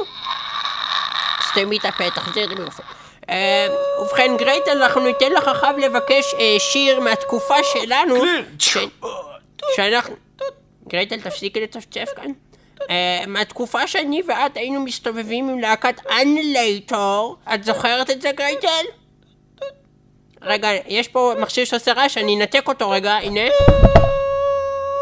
סתמי 1.50 1.78
את 1.78 1.86
הפה, 1.86 2.10
תחזירי 2.10 2.56
באופן. 2.56 2.84
אה, 3.30 3.68
ובכן 4.02 4.38
גרייטל 4.38 4.84
אנחנו 4.84 5.02
ניתן 5.02 5.32
לך 5.32 5.48
עכשיו 5.48 5.74
לבקש 5.78 6.34
אה, 6.40 6.56
שיר 6.60 7.00
מהתקופה 7.00 7.56
שלנו 7.74 8.16
שאנחנו... 9.76 10.16
גרייטל 10.88 11.22
תפסיקי 11.22 11.62
לצפצף 11.62 12.10
כאן. 12.16 12.32
מהתקופה 13.28 13.88
שאני 13.88 14.22
ואת 14.28 14.58
היינו 14.58 14.80
מסתובבים 14.80 15.50
עם 15.50 15.60
להקת 15.60 15.96
Annihilator, 16.22 17.38
את 17.54 17.64
זוכרת 17.64 18.10
את 18.10 18.22
זה 18.22 18.32
גרייטל? 18.32 18.86
רגע, 20.46 20.70
יש 20.88 21.08
פה 21.08 21.34
מכשיר 21.40 21.66
שעושה 21.66 21.94
רעש, 21.94 22.18
אני 22.18 22.36
אנתק 22.36 22.68
אותו 22.68 22.90
רגע, 22.90 23.14
הנה. 23.14 23.42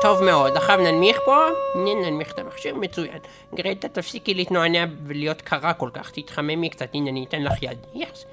טוב 0.02 0.24
מאוד, 0.24 0.58
עכשיו 0.58 0.78
ננמיך 0.78 1.20
פה, 1.26 1.38
ננמיך 1.76 2.32
את 2.32 2.40
המכשיר, 2.40 2.76
מצוין. 2.76 3.18
גרייטה 3.56 3.88
תפסיקי 3.88 4.34
להתנוענע 4.34 4.86
ולהיות 5.08 5.42
קרה 5.42 5.74
כל 5.74 5.90
כך, 5.94 6.12
תתחממי 6.12 6.70
קצת, 6.70 6.88
הנה 6.94 7.10
אני 7.10 7.26
אתן 7.30 7.44
לך 7.44 7.64
יד. 7.64 7.78
יס. 7.96 8.26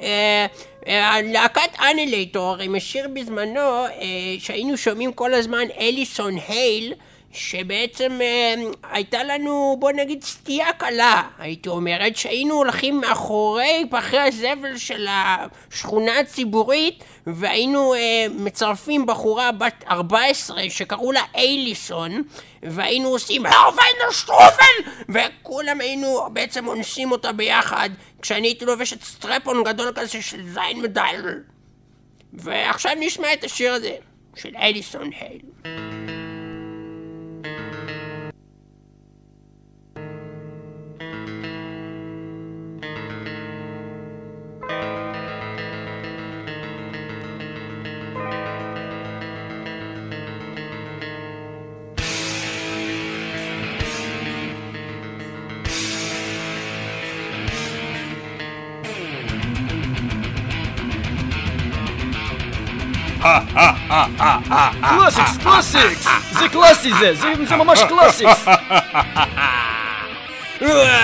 אה, 0.00 0.46
אה, 0.88 1.16
להקת 1.22 1.80
אנלייטור 1.90 2.56
עם 2.60 2.74
השיר 2.74 3.08
בזמנו 3.14 3.60
אה, 3.60 3.90
שהיינו 4.38 4.76
שומעים 4.76 5.12
כל 5.12 5.34
הזמן 5.34 5.64
אליסון 5.80 6.34
הייל 6.48 6.94
שבעצם 7.34 8.18
אה, 8.20 8.54
הייתה 8.90 9.24
לנו 9.24 9.76
בוא 9.78 9.92
נגיד 9.92 10.22
סטייה 10.22 10.72
קלה. 10.72 11.22
הייתי 11.38 11.68
אומרת 11.68 12.16
שהיינו 12.16 12.54
הולכים 12.54 13.00
מאחורי 13.00 13.86
פחי 13.90 14.18
הזבל 14.18 14.76
של 14.76 15.06
השכונה 15.08 16.18
הציבורית 16.18 17.04
והיינו 17.26 17.94
אה, 17.94 18.26
מצרפים 18.30 19.06
בחורה 19.06 19.52
בת 19.52 19.84
14 19.88 20.70
שקראו 20.70 21.12
לה 21.12 21.22
אייליסון 21.34 22.22
והיינו 22.62 23.08
עושים 23.08 23.46
הרוויינר 23.46 24.10
שטרופן 24.10 24.90
וכולם 25.08 25.80
היינו 25.80 26.20
בעצם 26.32 26.66
אונסים 26.66 27.12
אותה 27.12 27.32
ביחד 27.32 27.90
כשאני 28.22 28.48
הייתי 28.48 28.64
לובשת 28.64 29.02
סטרפון 29.02 29.64
גדול 29.64 29.92
כזה 29.94 30.22
של 30.22 30.42
זין 30.48 30.82
מדייל 30.82 31.42
ועכשיו 32.32 32.92
נשמע 33.00 33.32
את 33.32 33.44
השיר 33.44 33.72
הזה 33.72 33.96
של 34.36 34.56
אליסון 34.56 35.10
הייל 35.20 35.93
ah, 63.94 64.10
ah, 64.18 64.42
ah, 64.50 64.74
ah, 64.82 64.98
classics, 64.98 65.38
classics! 65.38 66.04
the 66.40 66.48
classics! 66.48 66.98
The, 66.98 67.14
the, 67.14 67.44
the 67.44 67.56
mama's 67.56 67.82
classics! 67.84 68.42
Ah. 68.46 69.70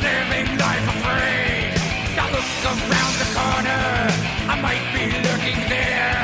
Living 0.00 0.48
life 0.58 0.86
afraid. 0.96 1.74
Now 2.16 2.28
look 2.34 2.48
around 2.64 3.14
the 3.22 3.28
corner. 3.38 3.84
I 4.52 4.56
might 4.60 4.86
be 4.94 5.04
lurking 5.26 5.60
there. 5.68 6.22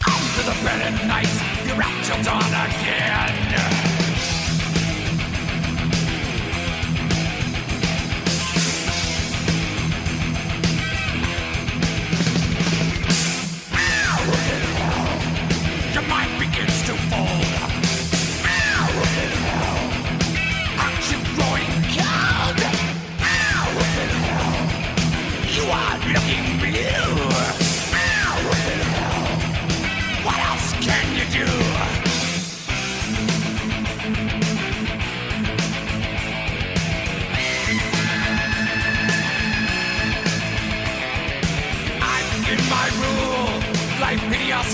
Come 0.00 0.24
to 0.36 0.42
the 0.50 0.56
bed 0.64 0.80
at 0.88 0.96
night. 1.06 1.34
You're 1.66 1.82
out 1.82 2.04
till 2.04 2.22
dawn 2.22 2.52
again. 2.66 3.47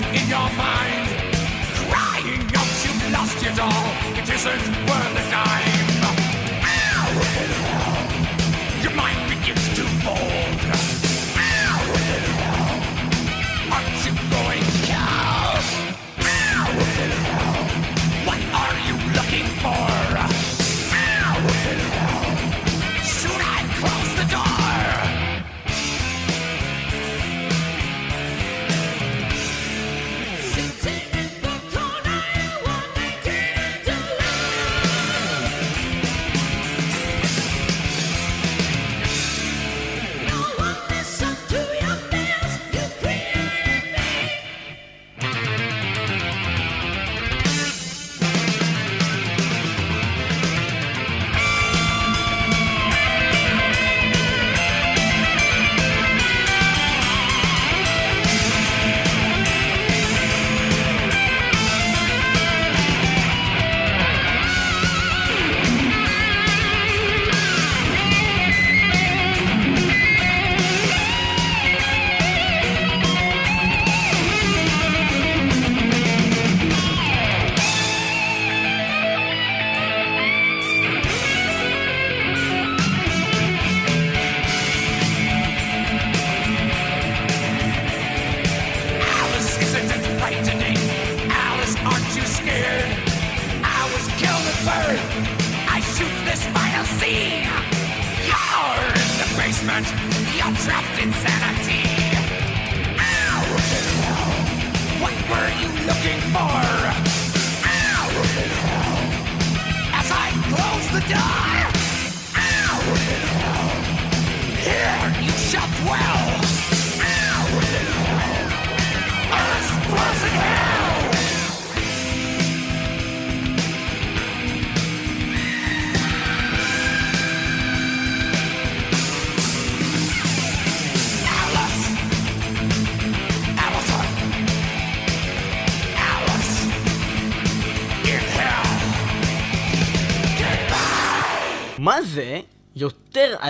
In 0.00 0.28
your 0.28 0.50
mind. 0.56 1.06
Crying 1.86 2.42
out 2.58 2.72
you've 2.82 3.12
lost 3.12 3.42
your 3.42 3.54
doll. 3.54 3.86
It 4.18 4.28
isn't 4.28 4.88
worth 4.88 5.03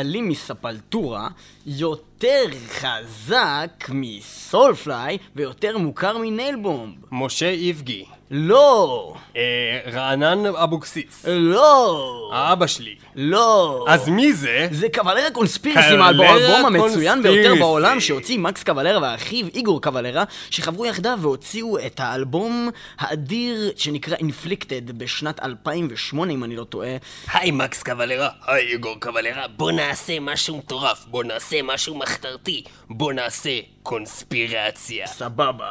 אלים 0.05 0.29
מספלטורה, 0.29 1.29
יותר 1.67 2.45
חזק 2.69 3.89
מסולפליי 3.89 5.19
ויותר 5.37 5.79
מוכר 5.79 6.19
מניילבומב? 6.19 6.95
משה 7.13 7.51
איבגי. 7.51 8.05
לא! 8.31 9.15
אה, 9.37 9.81
רענן 9.93 10.47
אבוקסיס. 10.47 11.25
לא! 11.29 12.31
האבא 12.35 12.67
שלי. 12.67 12.95
לא! 13.15 13.85
אז 13.89 14.09
מי 14.09 14.33
זה? 14.33 14.69
זה 14.71 14.87
קוולרה 14.95 15.31
קונספירסי 15.31 15.97
מהאלבום 15.97 16.67
המצוין 16.67 17.23
ביותר. 17.23 17.55
בעולם 17.59 18.01
שהוציא 18.01 18.39
מקס 18.39 18.63
קוולרה 18.63 19.03
ואחיו 19.03 19.47
איגור 19.55 19.83
קוולרה 19.83 20.25
שחברו 20.51 20.87
יחדיו 20.87 21.19
והוציאו 21.21 21.79
את 21.79 22.01
האלבום 22.01 22.71
האדיר 22.99 23.73
שנקרא 23.77 24.17
Inflicted 24.17 24.93
בשנת 24.93 25.43
2008 25.43 26.33
אם 26.33 26.45
אני 26.45 26.57
לא 26.57 26.65
טועה 26.65 26.97
היי 27.33 27.51
מקס 27.51 27.83
קוולרה, 27.83 28.29
היי 28.47 28.67
איגור 28.73 29.01
קוולרה, 29.01 29.49
בוא 29.49 29.73
נעשה 29.73 30.21
משהו 30.21 30.57
מטורף, 30.57 31.05
בוא 31.07 31.25
נעשה 31.25 31.63
משהו 31.63 31.95
מחתרתי, 31.95 32.65
בוא 32.91 33.13
נעשה 33.13 33.51
קונספירציה. 33.83 35.07
סבבה. 35.07 35.71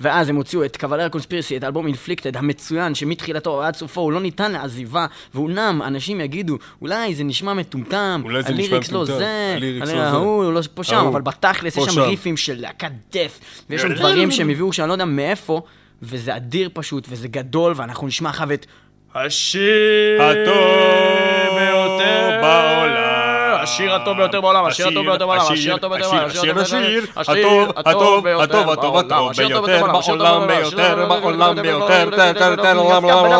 ואז 0.00 0.28
הם 0.28 0.36
הוציאו 0.36 0.64
את 0.64 0.76
קוולרה 0.76 1.08
קונספירסי, 1.08 1.56
את 1.56 1.62
האלבום 1.64 1.86
אינפליקטד 1.94 2.36
המצוין, 2.36 2.94
שמתחילתו 2.94 3.50
ועד 3.50 3.76
סופו 3.76 4.00
הוא 4.00 4.12
לא 4.12 4.20
ניתן 4.20 4.52
לעזיבה, 4.52 5.06
ואומנם 5.34 5.82
אנשים 5.86 6.20
יגידו, 6.20 6.58
אולי 6.82 7.14
זה 7.14 7.24
נשמע 7.24 7.54
מטומטם, 7.54 8.22
הליריקס 8.46 8.92
לא 8.92 9.02
מטומטם, 9.02 9.18
זה, 9.18 9.52
הליריקס 9.56 9.88
לא 9.88 9.94
זה. 9.94 10.02
ההוא, 10.02 10.52
לא 10.52 10.60
פה 10.74 10.84
שם, 10.84 11.06
אבל 11.06 11.22
בתכלס 11.22 11.76
יש 11.76 11.84
שם 11.84 11.90
שם. 11.90 12.00
ריפים 12.00 12.36
של 12.36 12.60
להקת 12.60 12.90
דף, 13.12 13.40
ויש 13.70 13.82
שם 13.82 13.94
דברים 13.94 14.30
שהם 14.30 14.50
הביאו 14.50 14.72
שאני 14.72 14.88
לא 14.88 14.92
יודע 14.92 15.04
מאיפה, 15.04 15.62
וזה 16.02 16.36
אדיר 16.36 16.70
פשוט, 16.72 17.06
וזה 17.08 17.28
גדול, 17.28 17.72
ואנחנו 17.76 18.06
נשמע 18.06 18.30
אחריו 18.30 18.52
את 18.52 18.66
השיר 19.14 20.22
הטוב 20.22 21.58
ביותר 21.58 22.38
בעולם. 22.42 23.23
השיר 23.64 23.94
הטוב 23.94 24.16
ביותר 24.16 24.40
בעולם, 24.40 24.64
השיר 24.64 24.88
הטוב 24.88 25.06
ביותר 25.06 25.26
בעולם, 25.26 25.52
השיר 25.52 25.74
הטוב 25.74 25.94
ביותר 25.94 26.10
בעולם, 26.10 26.26
השיר, 26.26 26.60
השיר, 26.60 27.06
השיר 27.16 27.42
הטוב, 27.46 27.70
הטוב, 27.76 28.26
הטוב, 28.26 28.70
הטוב, 28.70 28.96
הטוב 28.96 29.32
ביותר 29.36 29.86
בעולם, 29.86 30.46
ביותר, 30.46 31.06
בעולם, 31.08 31.62
ביותר, 31.62 32.10
תן, 32.10 32.32
תן, 32.32 32.56
תן, 32.56 32.76
עולם, 32.76 33.04
עולם, 33.04 33.38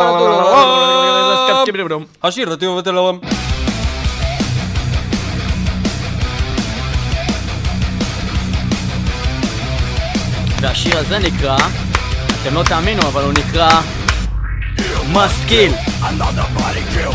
עולם. 1.79 2.05
השיר 2.23 2.53
הטוב 2.53 2.75
ביותר 2.75 2.93
בעולם. 2.93 3.19
והשיר 10.61 10.99
הזה 10.99 11.19
נקרא, 11.19 11.57
אתם 12.43 12.55
לא 12.55 12.63
תאמינו, 12.63 13.03
אבל 13.03 13.23
הוא 13.23 13.33
נקרא 13.33 13.69
Must 15.13 15.47
Kill. 15.49 15.73
Another 16.03 16.47
body 16.57 16.83
kill. 16.95 17.15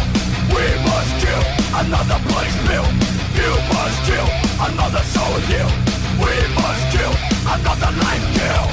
We 0.54 0.64
must 0.86 1.26
kill. 1.26 1.59
Another 1.72 2.20
bloody 2.28 2.50
spill. 2.50 2.86
You 3.38 3.52
must 3.74 4.00
kill. 4.06 4.28
Another 4.68 5.04
soul 5.14 5.38
kill. 5.50 5.70
We 6.18 6.34
must 6.58 6.84
kill. 6.92 7.14
Another 7.46 7.92
life 8.04 8.26
kill. 8.38 8.66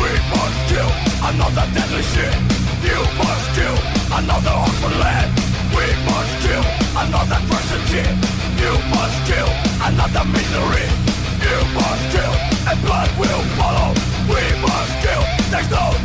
We 0.00 0.10
must 0.32 0.60
kill 0.70 0.90
another 1.28 1.66
deadly 1.74 2.02
sin. 2.02 2.34
You 2.82 2.98
must 3.20 3.46
kill 3.54 3.76
another 4.18 4.54
awful 4.64 4.94
land. 4.98 5.30
We 5.76 5.86
must 6.08 6.34
kill 6.44 6.64
another 6.96 7.40
person 7.46 7.60
adversity. 7.70 8.02
You 8.62 8.72
must 8.90 9.26
kill 9.26 9.48
another 9.86 10.24
misery. 10.32 11.09
You 11.40 11.56
must 11.74 12.04
kill 12.12 12.34
and 12.68 12.78
blood 12.84 13.10
will 13.18 13.42
follow. 13.56 13.94
We 14.28 14.42
must 14.60 14.94
kill. 15.02 15.24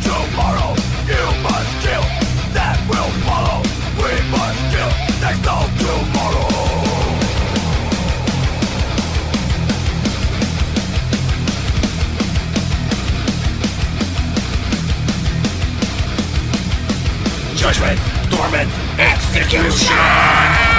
Tomorrow. 0.02 0.76
You 1.08 1.24
must 1.44 1.74
kill. 1.86 2.04
That 2.54 2.78
will 2.90 3.12
follow. 3.28 3.62
We 3.98 4.14
must 4.32 4.62
kill. 4.72 4.92
Tomorrow. 5.44 6.46
Judgment, 17.56 18.00
torment, 18.32 18.70
execution! 19.00 20.75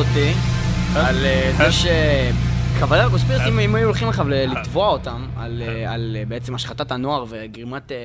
את 0.00 0.06
השיחה 0.06 0.30
הזאת 0.94 1.06
על 1.06 1.26
אה, 1.26 1.52
זה 1.56 1.72
ש... 1.72 1.86
Cavalera 2.80 3.10
Conspiracy, 3.10 3.58
אם 3.58 3.74
היו 3.74 3.86
הולכים 3.86 4.08
עכשיו 4.08 4.28
לתבוע 4.28 4.88
אותם 4.88 5.26
על, 5.36 5.62
אה, 5.62 5.92
על 5.92 6.16
אה, 6.18 6.24
בעצם 6.28 6.54
השחתת 6.54 6.92
הנוער 6.92 7.24
וגרימת 7.28 7.92
אה, 7.92 7.96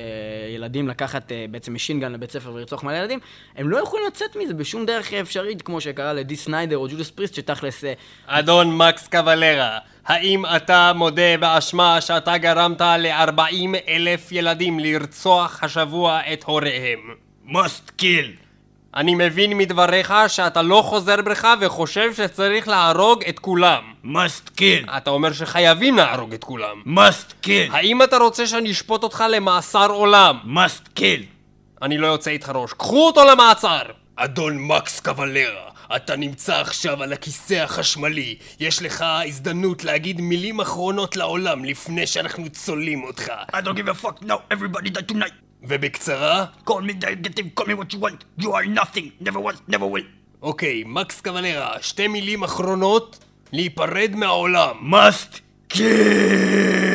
ילדים 0.54 0.88
לקחת 0.88 1.32
אה, 1.32 1.46
בעצם 1.50 1.74
machine 1.74 2.01
gun 2.01 2.12
לבית 2.12 2.30
ספר 2.30 2.52
ולרצוח 2.52 2.84
מלא 2.84 2.96
ילדים, 2.96 3.18
הם 3.56 3.68
לא 3.68 3.76
יכולים 3.76 4.06
לצאת 4.06 4.36
מזה 4.36 4.54
בשום 4.54 4.86
דרך 4.86 5.12
אפשרית, 5.12 5.62
כמו 5.62 5.80
שקרה 5.80 6.12
לדי 6.12 6.36
סניידר 6.36 6.76
או 6.78 6.86
Judas 6.90 7.10
Priest, 7.10 7.34
שתכלס... 7.34 7.84
אה, 7.84 7.92
אדון 8.26 8.76
מקס 8.76 9.08
קבלרה, 9.08 9.78
האם 10.06 10.46
אתה 10.56 10.92
מודה 10.94 11.36
באשמה 11.40 12.00
שאתה 12.00 12.38
גרמת 12.38 12.80
ל-40 12.80 13.76
אלף 13.88 14.32
ילדים 14.32 14.80
לרצוח 14.80 15.64
השבוע 15.64 16.20
את 16.32 16.44
הוריהם? 16.44 17.00
Must 17.48 18.00
kill. 18.00 18.49
אני 18.96 19.14
מבין 19.14 19.58
מדבריך 19.58 20.14
שאתה 20.28 20.62
לא 20.62 20.82
חוזר 20.86 21.16
בך 21.22 21.48
וחושב 21.60 22.14
שצריך 22.14 22.68
להרוג 22.68 23.24
את 23.28 23.38
כולם. 23.38 23.82
Must 24.04 24.58
kill. 24.58 24.96
אתה 24.96 25.10
אומר 25.10 25.32
שחייבים 25.32 25.96
להרוג 25.96 26.34
את 26.34 26.44
כולם. 26.44 26.82
Must 26.86 27.46
kill. 27.46 27.72
האם 27.72 28.02
אתה 28.02 28.16
רוצה 28.16 28.46
שאני 28.46 28.70
אשפוט 28.70 29.02
אותך 29.02 29.24
למאסר 29.30 29.90
עולם? 29.90 30.38
Must 30.44 30.98
kill. 30.98 31.22
אני 31.82 31.98
לא 31.98 32.06
יוצא 32.06 32.30
איתך 32.30 32.52
ראש. 32.54 32.72
קחו 32.72 33.06
אותו 33.06 33.24
למעצר! 33.24 33.82
אדון 34.16 34.58
מקס 34.58 35.00
קבלרה, 35.00 35.70
אתה 35.96 36.16
נמצא 36.16 36.60
עכשיו 36.60 37.02
על 37.02 37.12
הכיסא 37.12 37.54
החשמלי. 37.54 38.36
יש 38.60 38.82
לך 38.82 39.04
הזדמנות 39.26 39.84
להגיד 39.84 40.20
מילים 40.20 40.60
אחרונות 40.60 41.16
לעולם 41.16 41.64
לפני 41.64 42.06
שאנחנו 42.06 42.48
צולעים 42.48 43.04
אותך. 43.04 43.32
I 43.52 43.56
don't 43.56 43.76
give 43.76 43.88
a 43.88 44.04
fuck 44.04 44.24
now. 44.24 44.54
Everybody 44.54 44.90
die 44.90 45.12
tonight. 45.12 45.49
ובקצרה, 45.62 46.46
Call 46.66 46.72
me 46.72 46.92
negative. 47.04 47.60
Call 47.60 47.66
me 47.66 47.74
what 47.74 47.94
you 47.94 48.00
want. 48.00 48.44
You 48.44 48.52
are 48.52 48.66
nothing. 48.66 49.10
Never 49.20 49.40
was. 49.40 49.56
Never 49.68 49.86
will. 49.86 50.06
אוקיי, 50.42 50.84
מקס 50.86 51.20
קבלרה, 51.20 51.72
שתי 51.80 52.08
מילים 52.08 52.42
אחרונות 52.42 53.18
להיפרד 53.52 54.10
מהעולם. 54.16 54.92
Must 54.92 55.40
kill. 55.72 56.90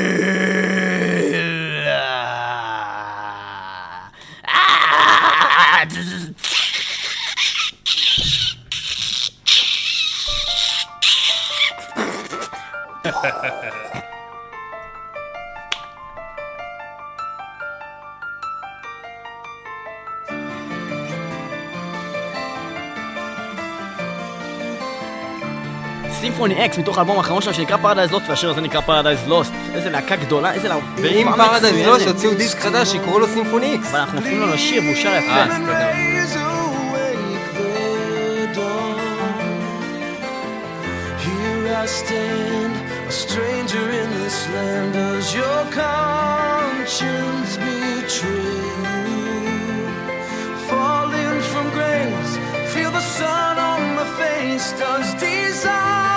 Symphony 26.36 26.66
X 26.66 26.78
מתוך 26.78 26.98
האלבום 26.98 27.18
האחרון 27.18 27.42
שלו 27.42 27.54
שנקרא 27.54 27.78
Paradise 27.78 28.12
Lost 28.12 28.26
והשיר 28.30 28.50
הזה 28.50 28.62
נקרא 28.62 28.82
Paradise 28.82 29.28
Lost 29.28 29.54
איזה 29.74 29.90
להקה 29.90 30.16
גדולה 30.16 30.54
איזה 30.54 30.68
להקה 30.68 30.86
ואם 30.98 31.28
Paradise 31.38 31.88
לא, 31.88 32.00
שיוציאו 32.00 32.34
דיסק 32.34 32.60
חדש 32.60 32.92
שיקראו 32.92 33.20
לו 33.20 33.28
Symphony 33.28 33.72
X. 33.72 33.90
אבל 33.90 34.00
אנחנו 34.00 34.20
אפילו 34.20 34.46
לא 34.48 34.54
לשיר 34.54 34.82
והוא 34.84 34.96
שר 34.96 35.16
יפה 35.16 35.56
סליחה. 35.56 35.90
Here 41.26 41.76
I 41.84 41.86
stand, 42.02 42.74
a 43.12 43.12
stranger 43.24 43.86
in 44.02 44.10
this 44.20 44.38
land. 44.54 44.90
Does 45.00 45.28
your 45.40 45.62
conscience 45.84 47.52
betray 47.66 48.68
you? 48.90 49.88
Falling 50.70 51.38
from 51.52 51.66
grace, 51.78 52.34
feel 52.74 52.92
the 53.00 53.06
sun 53.18 53.56
on 53.72 53.82
my 53.98 54.08
face. 54.20 54.68
Does 54.82 55.08
desire 55.28 56.15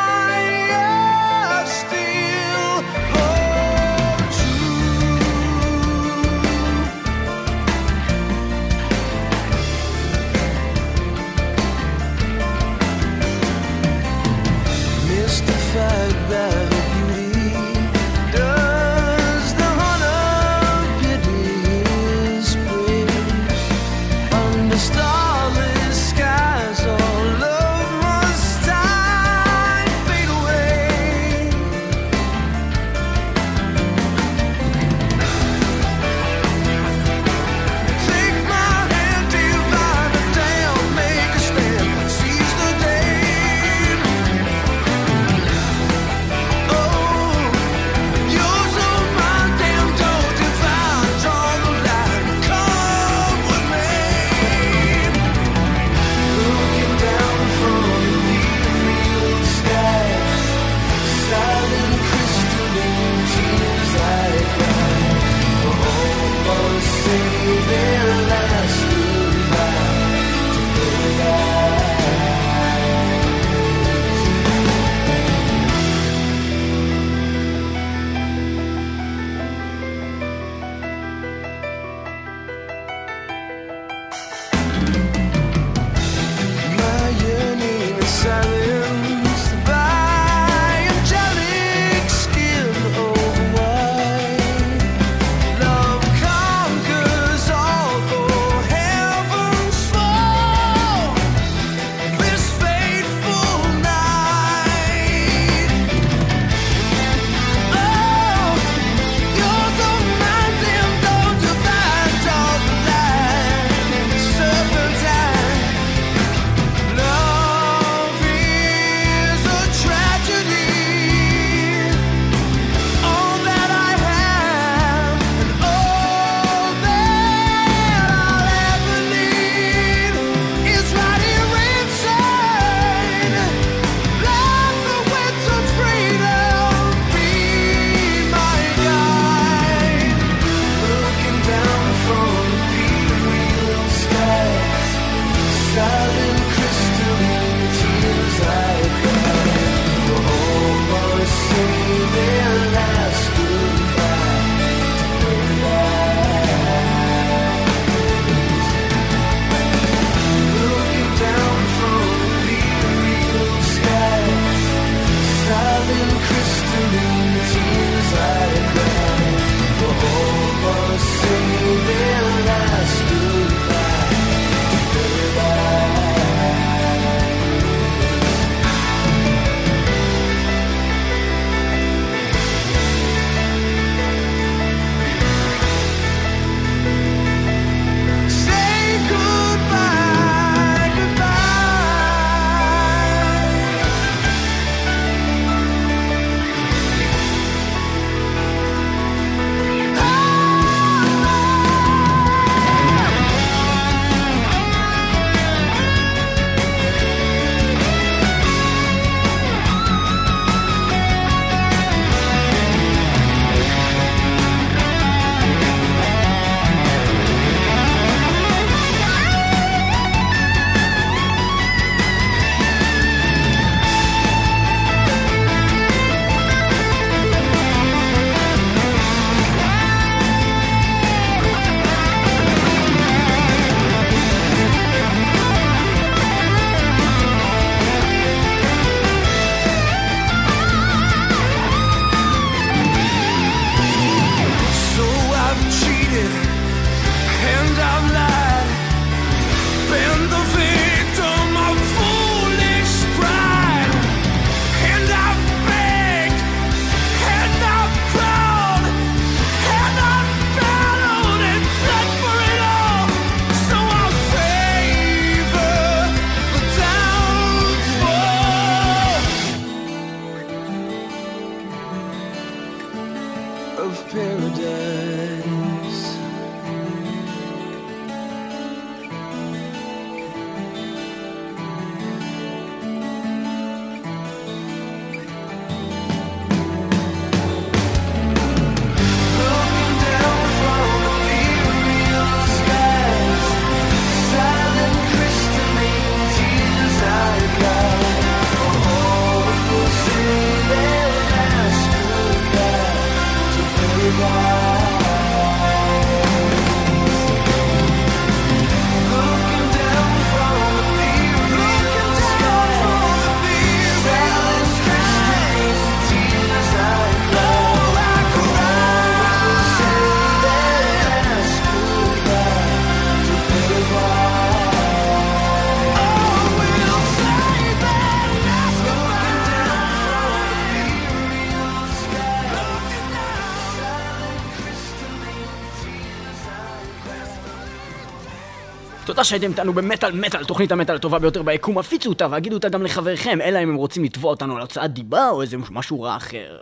תודה 339.19 339.29
שהייתם 339.29 339.51
איתנו 339.51 339.73
במטאל 339.73 340.13
מטאל, 340.13 340.45
תוכנית 340.45 340.73
המטאל 340.73 340.97
הטובה 340.97 341.19
ביותר 341.19 341.43
ביקום, 341.43 341.79
הפיצו 341.79 342.09
אותה 342.09 342.27
והגידו 342.31 342.57
אותה 342.57 342.69
גם 342.69 342.83
לחבריכם, 342.83 343.41
אלא 343.41 343.63
אם 343.63 343.69
הם 343.69 343.75
רוצים 343.75 344.05
לתבוע 344.05 344.31
אותנו 344.31 344.57
על 344.57 344.61
הוצאת 344.61 344.93
דיבה 344.93 345.31
או 345.31 345.43
איזה 345.43 345.57
משהו 345.71 346.03
רע 346.03 346.17
אחר. 346.17 346.57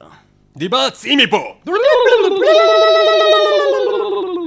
דיבה, 0.57 0.90
צאי 0.90 1.16
מפה! 1.16 1.54